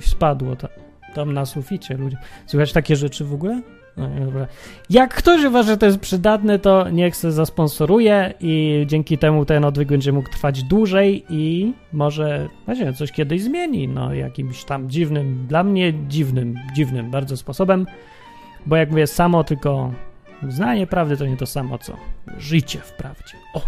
[0.00, 0.68] spadło to,
[1.14, 2.16] tam na suficie ludzie.
[2.46, 3.62] Słychać takie rzeczy w ogóle?
[3.96, 4.46] No, dobra.
[4.90, 9.64] Jak ktoś uważa, że to jest przydatne, to niech se zasponsoruje i dzięki temu ten
[9.64, 15.46] odwyk będzie mógł trwać dłużej i może właśnie coś kiedyś zmieni, no jakimś tam dziwnym,
[15.48, 17.86] dla mnie dziwnym, dziwnym bardzo sposobem,
[18.66, 19.92] bo jak mówię, samo tylko
[20.48, 21.96] znanie prawdy to nie to samo, co
[22.38, 23.36] życie w prawdzie.
[23.54, 23.60] O!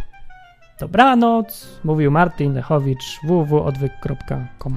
[0.81, 4.77] Dobranoc, mówił Martin Lechowicz www.odwyk.com